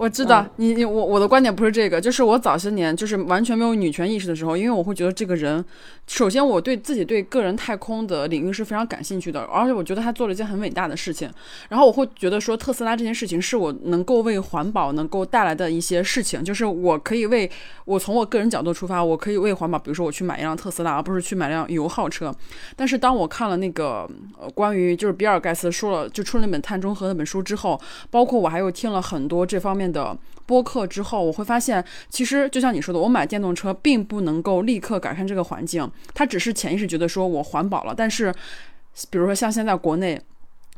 [0.00, 5.62] 我知道你你我我的观点不是这个，就是我早些年就是完全没有女权意识的时候，因为我会觉得这个人，
[6.06, 11.30] 首先我对自己对个人太空的领域是非常感兴趣的，而且我觉得他做了一件很伟大的事情，
[11.68, 17.50] 然后我会觉得说特斯拉这件事情是我能够为环保能够带来的一些事情，就是我可以为
[17.84, 22.34] 我从我个人角度出发，我可以为环保，比如说我去买一辆特斯拉，而不是去买辆油耗车。
[22.74, 24.08] 但是当我看了那个
[24.40, 27.78] 呃关于就是比尔盖茨说了就出了那本《碳中和》那本书之后，
[28.08, 29.89] 包括我还有听了很多这方面。
[29.90, 30.16] 的
[30.46, 37.94] 播客之后，我会发现，其实就像你说的，我买电动车并不能够立刻改善这个环境，它只是潜意识觉得说我环保了。
[37.96, 38.34] 但是，
[39.10, 40.20] 比如说像现在国内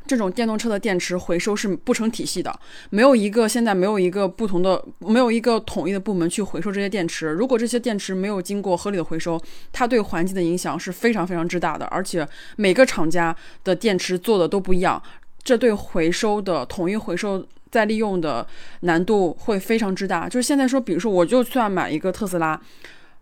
[0.06, 2.54] 这种电动车的电池回收是不成体系的，
[2.90, 7.28] 没有一个现在没有一个不同的，没有一个统一的部门去回收这些电池。
[7.28, 9.40] 如果这些电池没有经过合理的回收，
[9.72, 11.86] 它对环境的影响是非常非常之大的。
[11.86, 13.34] 而且每个厂家
[13.64, 15.00] 的电池做的都不一样，
[15.42, 17.46] 这对回收的统一回收。
[17.72, 18.46] 再利用的
[18.82, 20.28] 难度会非常之大。
[20.28, 22.60] 就是现在说，比如说，我就算买一个特斯拉，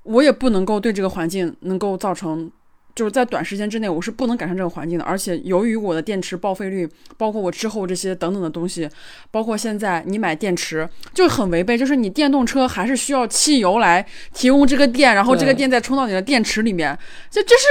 [0.03, 2.51] 我也不能够对这个环境能够造成，
[2.95, 5.05] 就是在短时间之内，我是不能改善这个环境的。
[5.05, 8.89] 而且，由于我的电池报废率，包括我之后这些等等的东西，
[9.31, 16.99] 包括现在你买电池就很违背，就是你电动车还是需要汽油来提供这个电，然后这个电再充到你的电池里面，
[17.31, 17.67] 这这是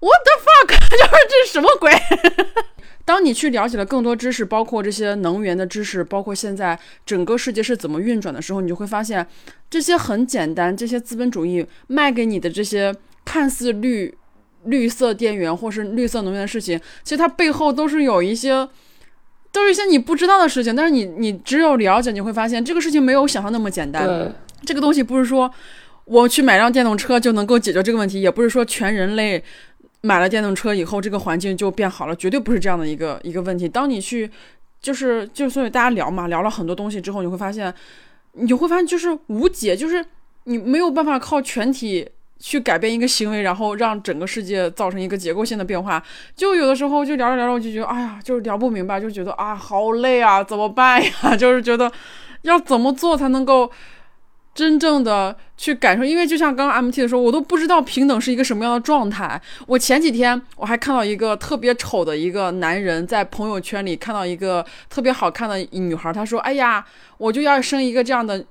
[0.00, 1.92] what the fuck， 就是这是什么鬼？
[3.08, 9.26] 当你去了解了更多知识，包括这些能源的知识，包括现在整个世界是怎么运转的时候，你就会发现，
[9.70, 12.94] 这些很简单，这些资本主义卖给你的这些
[13.24, 14.14] 看似绿
[14.64, 18.68] 绿色电源或是绿色能源的事情，其实它背后都是有一些，
[19.50, 20.76] 都是一些你不知道的事情。
[20.76, 24.30] 但是你你只有了解，你会发现这个事情没有想象那么简单。
[24.66, 25.50] 这个东西不是说
[26.04, 29.42] 我去买辆电动车就能够解决这个问题，也不是说全人类。
[30.02, 33.68] 买了电动车以后，这个环境就变好了，绝对不是这样的一个一个问题。
[33.68, 34.30] 当你去，
[34.80, 37.72] 就是就所以大家聊嘛，聊了很多东西之后，你会发现，
[38.32, 40.04] 你会发现就是无解，就是
[40.44, 46.00] 你没有办法靠全体去改变一个行为，然后让整个世界造成一个结构性的变化。
[46.36, 51.34] 就有的时候就聊着聊着，我就觉得，哎呀，就是聊不明白，就觉得啊，好累啊，怎么办呀？
[51.36, 51.90] 就是觉得
[52.42, 53.70] 要怎么做才能够。
[54.58, 59.40] 真正的去感受，因为就像刚刚 MT 的时候，我都不知道平等是一个什么样的状态。
[59.68, 66.84] 我前几天我还看到一个特别丑的一个男人在朋友圈里看到一个特别好看的女孩，他说：“哎呀，
[67.18, 68.44] 我就要生一个这样的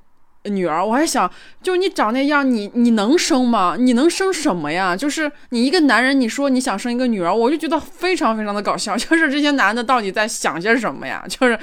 [0.46, 1.30] 女儿。”我还想，
[1.62, 3.76] 就你长那样，你你能生吗？
[3.78, 4.96] 你能生什么呀？
[4.96, 8.96] 就是你一个男人，你说你想生一个女儿，我就觉得非常非常的搞笑。
[8.96, 11.22] 就是这些男的到底在想些什么呀？
[11.28, 11.60] 就是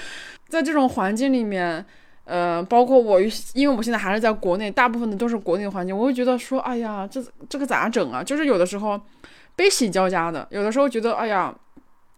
[0.51, 1.87] 在这种环境里面。
[2.25, 3.21] 呃，包括我，
[3.53, 8.23] 因为我现在还是在国内，大部分的都是国内环境，我会觉得说，哎呀，这这个咋整啊？
[8.23, 8.99] 就是有的时候
[9.55, 11.55] 悲喜交加的，有的时候觉得，哎呀，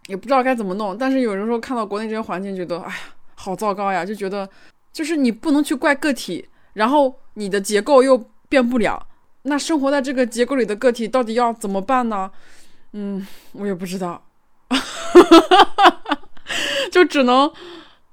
[0.07, 0.97] 也不知道该怎么弄。
[0.97, 2.95] 但是有的时候看到国内这些环境，觉得，哎呀，
[3.35, 4.47] 好糟糕呀，就觉得，
[4.93, 9.05] 就是你不能去怪个体，然后你的结构又变不了，
[9.43, 12.31] 那生活在这个结构里的个体到底要怎么办呢？
[12.93, 14.23] 嗯，我也不知道，
[16.89, 17.51] 就只能。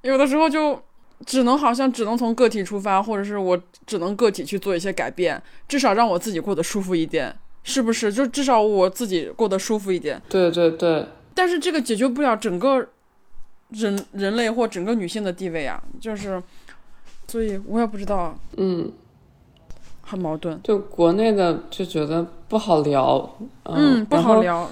[0.03, 0.83] 有的时候就
[1.27, 8.13] 只能好像只能从个体出发，或者是我只能个体去做一些改变，至少让我自己过得舒服一点，是不是？
[8.13, 10.21] 就至少我自己过得舒服一点。
[10.29, 12.87] 对对对，但是这个解决不了整个
[13.71, 16.43] 人人类或整个女性的地位啊，就是，
[17.27, 18.93] 所以我也不知道，嗯，
[20.03, 20.61] 很矛盾。
[20.63, 24.69] 就国内的就觉得不好聊，嗯，不好聊。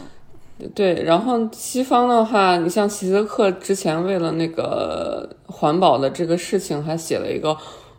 [0.75, 7.57] 对，然后西方的话，你像齐泽克之前为了那个环保的这个事情，还写了一个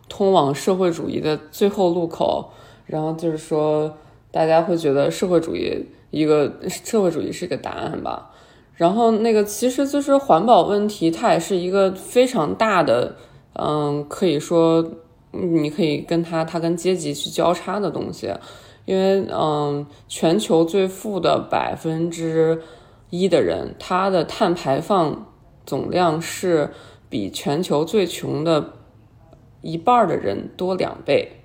[0.08, 2.50] 通往社会主义的最后路口，
[2.86, 3.96] 然后就是说
[4.30, 8.30] 大家会觉得社会主义一个社会主义是一个答案吧。
[8.74, 13.14] 然后那个其实就是环保问题，它也是一个非常大的，
[13.52, 14.84] 嗯，可以说
[15.30, 18.32] 你可以跟它它跟阶级去交叉的东西。
[18.86, 22.60] 因为嗯，全球最富的百分之
[23.08, 25.26] 一的人，他的碳排放
[25.64, 26.70] 总量是
[27.08, 28.72] 比全球最穷的
[29.62, 31.40] 一半的人多两倍。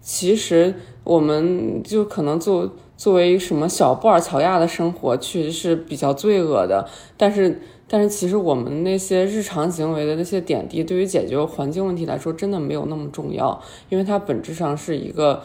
[0.00, 6.86] 其实我们就可能作作为什么小布尔乔亚的生活，确实是比较罪恶的。
[7.16, 15.42] 但是，但是其实我们那些日常行为的那些点滴，对于解决环境问题来说，真的没有那么重要，因为它本质上是一个。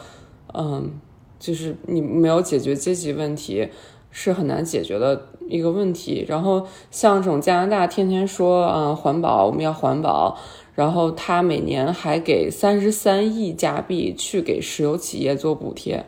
[0.53, 0.91] 嗯，
[1.39, 3.67] 就是你没有解决阶级问题，
[4.11, 6.25] 是很难解决的一个问题。
[6.27, 10.37] 然后像这种加拿大天天说啊环保，我们要环保，
[10.75, 16.05] 然后他每年还给三十三亿加币去给石油企业做补贴，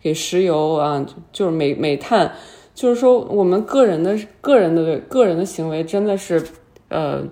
[0.00, 2.32] 给石油啊就是煤煤炭，
[2.74, 6.42] 就是说我们个人的个人的个人的行为真的是
[6.88, 7.24] 呃。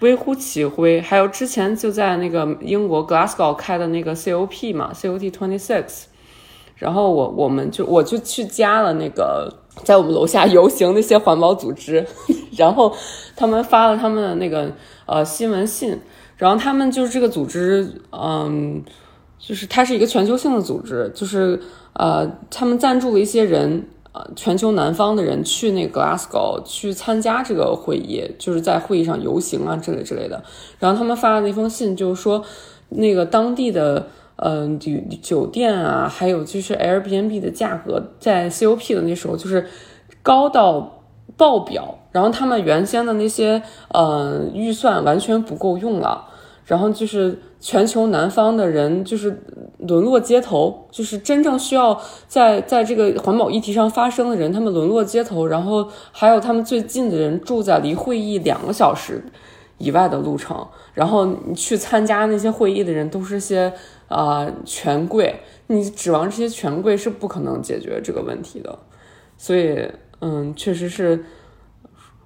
[0.00, 6.04] 微乎其微，还有之前就在那个英国 Glasgow 开的那个 COP 嘛，COP twenty six，
[6.76, 9.50] 然后我我们就我就去加了那个
[9.84, 12.06] 在我们楼下游行那些环保组织，
[12.58, 12.94] 然后
[13.36, 14.70] 他们发了他们的那个
[15.06, 15.98] 呃新闻信，
[16.36, 18.82] 然后他们就是这个组织，嗯，
[19.38, 21.58] 就是它是一个全球性的组织，就是
[21.94, 23.88] 呃他们赞助了一些人。
[24.14, 30.44] 呃，全球南方的人去那个 Glasgow 去参加这个会议，就是在会议上游行啊之类之类的。
[30.78, 32.44] 然后他们发的那封信就是说，
[32.90, 34.06] 那个当地的
[34.36, 39.66] 呃酒酒店啊，还有就是 Airbnb 的价格，在 COP 的那时候就是
[40.22, 41.02] 高到
[41.36, 46.24] 爆表，然后他们原先的那些呃预算完全不够用了，
[46.64, 49.42] 然后就是全球南方的人就是。
[49.86, 59.22] 沦落街头，就是真正需要在在这个环保议题上发声的人，他们沦落街头，然后还有他们最近的人住在离会议两个小时
[59.76, 63.70] 以外的路程，然后你去参加那些会议的人都是些
[64.08, 68.78] 啊权贵，你指望这些权贵是不可能解决这个问题的，
[69.36, 69.86] 所以
[70.20, 71.22] 嗯，确实是。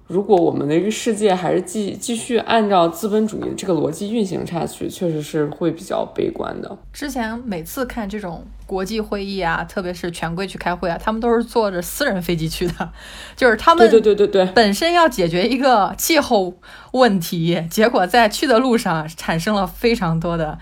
[0.09, 6.77] 如果我们的一个世界还是继继续按照资本主义这个逻辑运行下去，确实是会比较悲观的。
[6.91, 12.89] 之前每次看这种国际会议啊，特别是权贵去开会啊，他们都是坐着私人飞机去的，
[13.35, 16.55] 就是他们对对对对对，本身要解决一个气候
[16.93, 20.57] 问题，结果在去的路上产生了非常多的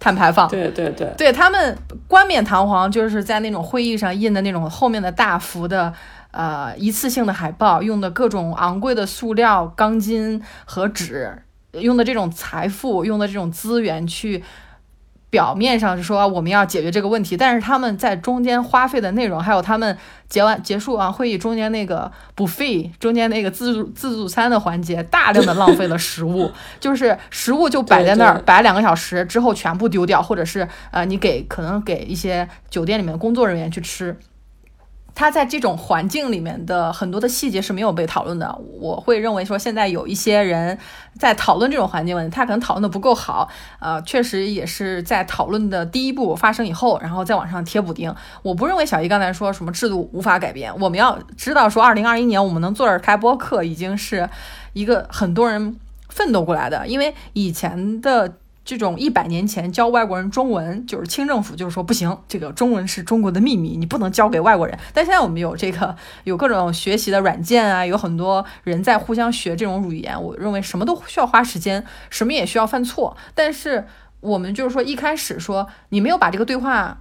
[0.00, 0.48] 碳排放。
[0.48, 1.78] 对对对，对他们
[2.08, 5.94] 冠冕堂皇，就是在那种会议上印的那种后面的大幅的。
[6.38, 14.44] 呃，一次性的海报用的各种昂贵的塑料、钢筋和纸，用的这种财富，用的这种资源去，
[15.30, 34.16] 表面上是说我们要解决这个问题，但是他们在中间花费的内容，还有他们结完结束完会议中间那个 buffet 中间那个自助自助餐的环节，大量的浪费了食物， 就是食物就摆在那儿，摆两个小时之后全部丢掉，或者是呃，你给可能给一些酒店里面的工作人员去吃。
[35.18, 38.56] 他在这种环境里面的很多的细节是没有被讨论的。
[38.80, 40.78] 我会认为说，现在有一些人
[41.18, 43.48] 在讨论这种环境问题，他可能讨论的不够好。
[43.80, 48.14] 呃，确实也是在讨论的第一步发生以后，然后再往上贴补丁。
[48.44, 50.72] 我不认为小姨刚才说什么制度无法改变。
[50.78, 54.30] 我们要知道说，二零二一年我们能坐这儿开播客，已经是
[54.72, 55.74] 一个很多人
[56.08, 56.86] 奋斗过来的。
[56.86, 58.34] 因为以前的。
[58.68, 64.78] 这种一百年前教外国人中文，就是清政府就是说不行，这个中文是中国的秘密，你不能教给外国人。
[64.92, 70.22] 但现在我们有这个有各种学习的软件啊，有很多人在互相学这种语言。
[70.22, 73.16] 我认为什么都需要花时间，什么也需要犯错。
[73.34, 73.86] 但是
[74.20, 76.98] 我们就是说一开始说你没有把这个对话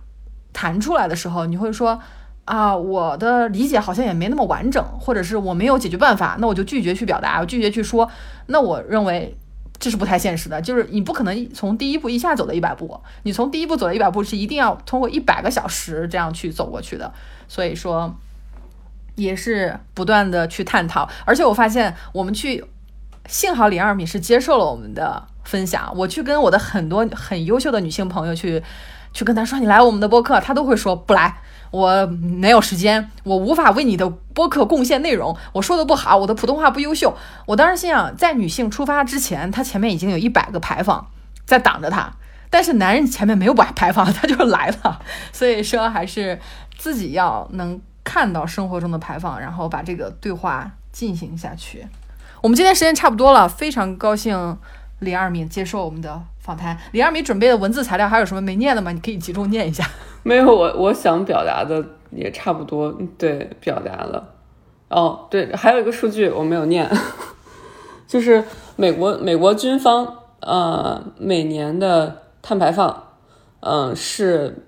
[0.54, 2.00] 谈出来的时候，你会说
[2.46, 8.10] 啊，我的理解好像也没那么完整，或者是我没有解决办法，那我就拒绝去表达，我拒绝去说。
[8.46, 9.38] 那我认为。
[9.80, 17.14] 这是不太现实的，就是你不可能从第一步一下走到一百步，你从第一步走到一百步是一定要通过一百个小时这样去走过去的，
[17.48, 18.16] 所以说
[19.16, 21.08] 也是不断的去探讨。
[21.26, 22.64] 而且我发现我们去
[23.28, 28.64] 幸好李二米是接受了我们的分享，我去跟我的很多很优秀的女性朋友去
[29.14, 31.38] 去跟她说你来我们的播客，她都会说不来。
[31.72, 35.36] 我没有时间，我无法为你的播客贡献内容。
[35.54, 37.16] 我说的不好，我的普通话不优秀。
[37.46, 41.08] 我当时心想，在女性出发之前，她前面已经有一百个牌坊
[41.46, 42.12] 在挡着她，
[42.50, 45.02] 但是男人前面没有摆牌坊，他就来了。
[45.32, 46.40] 所以说，还是
[46.78, 51.86] 自己要能看到生活中的牌坊，然后把这个对话进行下去。
[52.42, 54.58] 我们今天时间差不多了，非常高兴
[55.00, 56.78] 李二敏接受我们的访谈。
[56.94, 58.94] 李二米准备的文字材料还有什么没念的吗？
[58.94, 59.86] 你可以集中念一下。
[60.24, 64.34] 没有，我我想表达的也差不多，对，表达了。
[64.88, 66.90] 哦，对，还有一个数据我没有念，
[68.08, 68.42] 就是
[68.78, 73.04] 美国美国军方呃每年的碳排放，
[73.60, 74.66] 嗯、是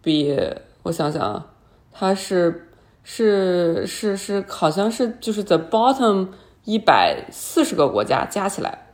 [0.00, 0.38] 比
[0.84, 1.46] 我想想啊，
[1.90, 2.70] 它是
[3.02, 6.28] 是是是好像是就是 the bottom
[6.64, 8.85] 一百四十个国家加起来，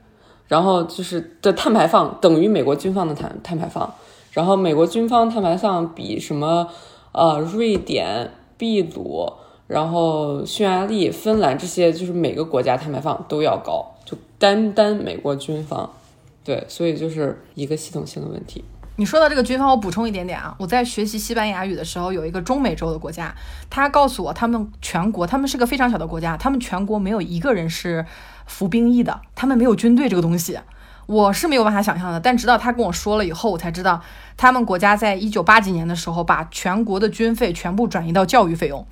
[0.52, 3.90] 然后就是的碳排放等于美国军方的碳碳排放。
[4.32, 6.68] 然后美国军方碳排放比什么
[7.12, 9.32] 呃瑞典、秘鲁，
[9.66, 15.90] 然后匈牙利、芬兰这些就是每个国家碳排放都要高，就单单美国军方，
[16.44, 18.62] 对，所以就是一个系统性的问题。
[18.96, 23.34] 你说到这个军方，我补充一点点啊，我在学习西班牙语的时候，有一个中美洲的国家，
[23.70, 28.04] 他告诉我，他们全国，他们是个非常小的国家，他们全国没有一个人是
[28.52, 30.58] 服兵役的，他们没有军队这个东西。
[31.06, 34.00] 我是没有办法想象的，但直到他跟我说了以后，我才知道，
[34.36, 38.86] 他们国家在一九八几年的时候，把全国的军费全部转移到教育费用，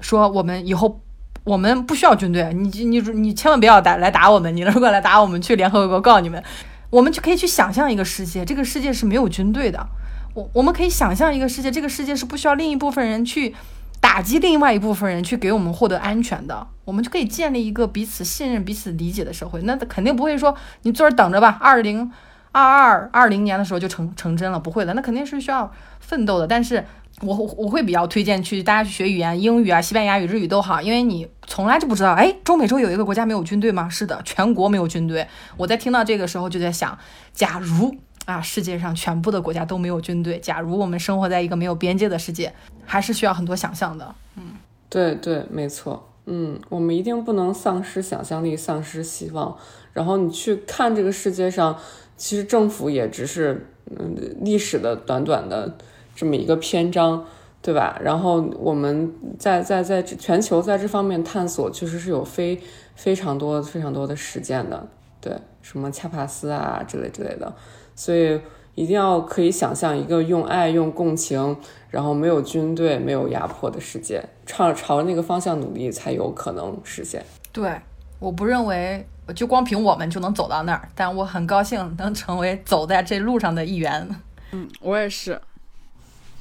[0.00, 1.00] 说我们以后
[1.44, 6.42] 我们不需要军队，你你你千万不要打来打我们，你如果来打我们，去联合国告你们，
[6.90, 9.86] 我们就可以去想象一个世界，这个世界是没有军队的，
[10.34, 13.54] 我我们可以想象一个世界，这个世界是不需要另一部分人去。
[14.00, 19.60] 打击另外一部分人去给我们获得安全的，我们就可以建立一个彼此信任、彼此理解的社会。
[19.62, 22.10] 那肯定不会说你坐这等着吧，二零
[22.52, 25.70] 二二二零年的时候就成成真了，不会的，那肯定是需要
[26.00, 26.46] 奋斗的。
[26.46, 26.84] 但是
[27.20, 33.88] 我我会比较推荐去大家去学语言，英语啊、西班牙语、日语都好，因为你从来就不知道，哎，中美洲有一个国家没有军队吗？
[33.88, 35.28] 是的，全国没有军队。
[35.56, 36.98] 我在听到这个时候就在想，
[37.32, 37.94] 假如。
[38.30, 40.38] 啊，世界上全部的国家都没有军队。
[40.38, 42.52] 假如我们生活在一个没有边界的世界，
[42.84, 44.14] 还是需要很多想象的。
[44.36, 44.52] 嗯，
[44.88, 46.06] 对对，没错。
[46.26, 49.56] 嗯，我们一定不能丧失想象力，丧失希望。
[49.92, 51.76] 然后你去看这个世界上，
[52.16, 53.66] 其实政府也只是
[53.98, 55.76] 嗯历史的短短的
[56.14, 57.24] 这么一个篇章，
[57.60, 57.98] 对吧？
[58.00, 62.60] 然后我们在在在全球在这方面探索，确实是有非
[62.94, 64.86] 非常多非常多的实践的。
[65.20, 67.52] 对，什么恰帕斯啊之类之类的。
[67.94, 68.40] 所以
[68.74, 71.56] 一定要可以想象一个用爱、用共情，
[71.90, 77.24] 然后没有军队、没有压迫的世界，朝朝那个方向努力，才有可能实现。
[77.52, 77.80] 对，
[78.18, 84.08] 我不认为就光凭我们就能走到那儿，但我很高兴能成为走在这路上的一员。
[84.52, 85.40] 嗯，我也是。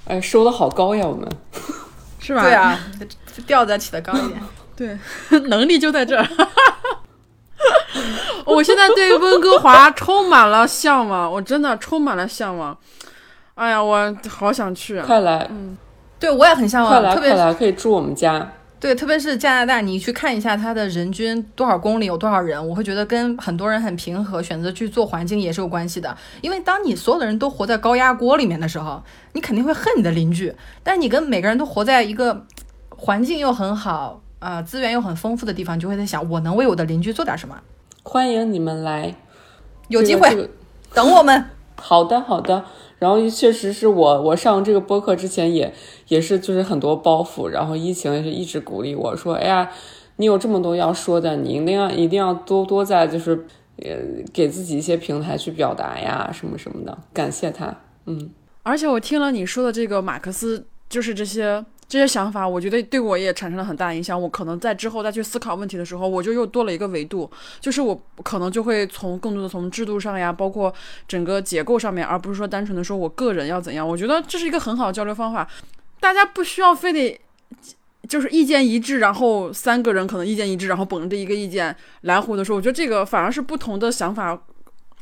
[0.05, 1.27] 哎，收的好高呀，我们
[2.19, 2.41] 是吧？
[2.41, 2.79] 对啊，
[3.45, 4.39] 调再起的高一点。
[4.75, 4.97] 对，
[5.49, 6.25] 能力就在这儿。
[8.45, 12.77] 我现在对温哥华充满了向往，我真的充满了向往。
[13.55, 15.05] 哎呀，我好想去啊！
[15.05, 15.77] 快来，嗯，
[16.19, 16.91] 对我也很向往。
[16.91, 18.51] 快来，特别快来，可以住我们家。
[18.79, 26.15] 对，特别是加拿大，你去看一下它的人均多少公里有多少人，我会觉得跟很多人很平和，选择去做环境也是有关系的。
[26.39, 29.03] 因为当你所有的人都活在高压锅里面的时候，
[29.33, 30.55] 你肯定会恨你的邻居。
[30.81, 32.45] 但是你跟每个人都活在一个
[32.95, 37.59] 环境又很好啊、资源又很丰富的地方，你就会在想，我能为我的邻居做点什么？
[38.03, 39.15] 欢迎你们来，
[39.89, 40.53] 有机会、这个这个
[40.95, 41.45] 等我们。
[41.75, 42.65] 好的，好的。
[42.97, 45.73] 然后确实是我，我上这个播客之前也
[46.09, 49.71] 也是就是很多包袱，然后疫情也是一直鼓励我说，哎呀，
[50.17, 53.45] 你有这么多要说的，你一定要一定要多多在就是
[53.77, 53.95] 呃
[54.33, 56.97] 给自己一些平台去表达呀，什么什么的。
[57.13, 57.73] 感谢他，
[58.05, 58.29] 嗯，
[58.63, 64.19] 而且我听了你说的这个马克思，就是这些这些想法，我觉得对我也产生了很大影响。
[64.21, 67.29] 我可能在之后再去思考问题的时候，我就又多了一个维度，
[67.59, 70.73] 就是我可能就会从更多的从制度上呀，包括
[71.07, 73.85] 整个结构上面，而不是说单纯的说我个人要怎样。
[73.85, 75.49] 我觉得这是一个很好的交流方法，
[75.99, 77.19] 大家不需要非得。
[78.07, 84.41] 就是意见一致，然后三个人可能意见一致，然后本着一个意见来回的说，我觉得这个反而是不同的想法，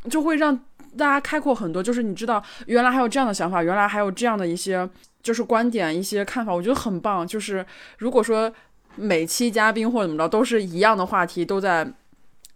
[0.10, 0.58] 就会让
[0.98, 1.82] 大家开阔很多。
[1.82, 4.90] 就是你知道，原来还有这样的想法，原来还有这样的一些
[5.28, 7.28] 就是观点、一些看法，我觉得很棒。
[7.28, 7.66] 就是
[7.98, 8.50] 如果说
[8.96, 11.86] 每期嘉宾或者怎么着都是一样的话题，都在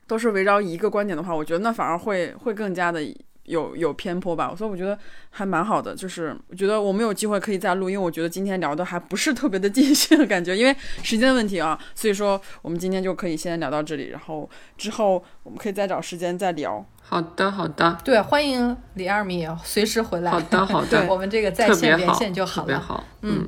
[0.08, 3.02] 都是围绕一个观点的话，我觉得那反而会会更加的
[3.44, 4.98] 有有偏颇吧，所以我觉得
[5.30, 5.96] 还蛮好的。
[5.96, 16.86] 就是我觉得我们有机会可以再录，因为我觉得今天聊的还不是特别的尽兴，感觉因为时间问题啊，所以说我们今天就可以先聊到这里，然后之后我们可以再找时间再聊。
[17.04, 20.32] 好的，好的，对，欢迎李二米随时回来。
[20.32, 22.68] 好的，好的， 我们这个在线连，线就好了。
[22.68, 23.48] 特别好，嗯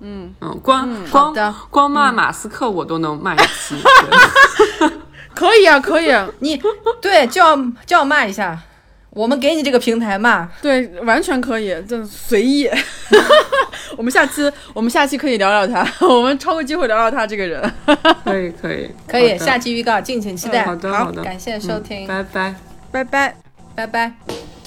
[0.00, 4.90] 嗯，嗯，光光的光骂马斯克我都能骂一期，对
[5.34, 6.60] 可以啊，可以啊，你
[7.02, 8.56] 对就要就要骂一下，
[9.10, 10.50] 我们给你这个平台嘛。
[10.62, 12.68] 对，完全可以，就随意。
[13.96, 17.60] 我们下期我们下期可以聊聊他， 我们抽个机会聊聊他这个人。
[18.24, 20.64] 可以可以可以，下期预告敬请期待。
[20.64, 22.54] 好的好好的感谢收听，拜拜。
[22.92, 23.34] 拜拜。
[23.74, 24.59] 拜拜。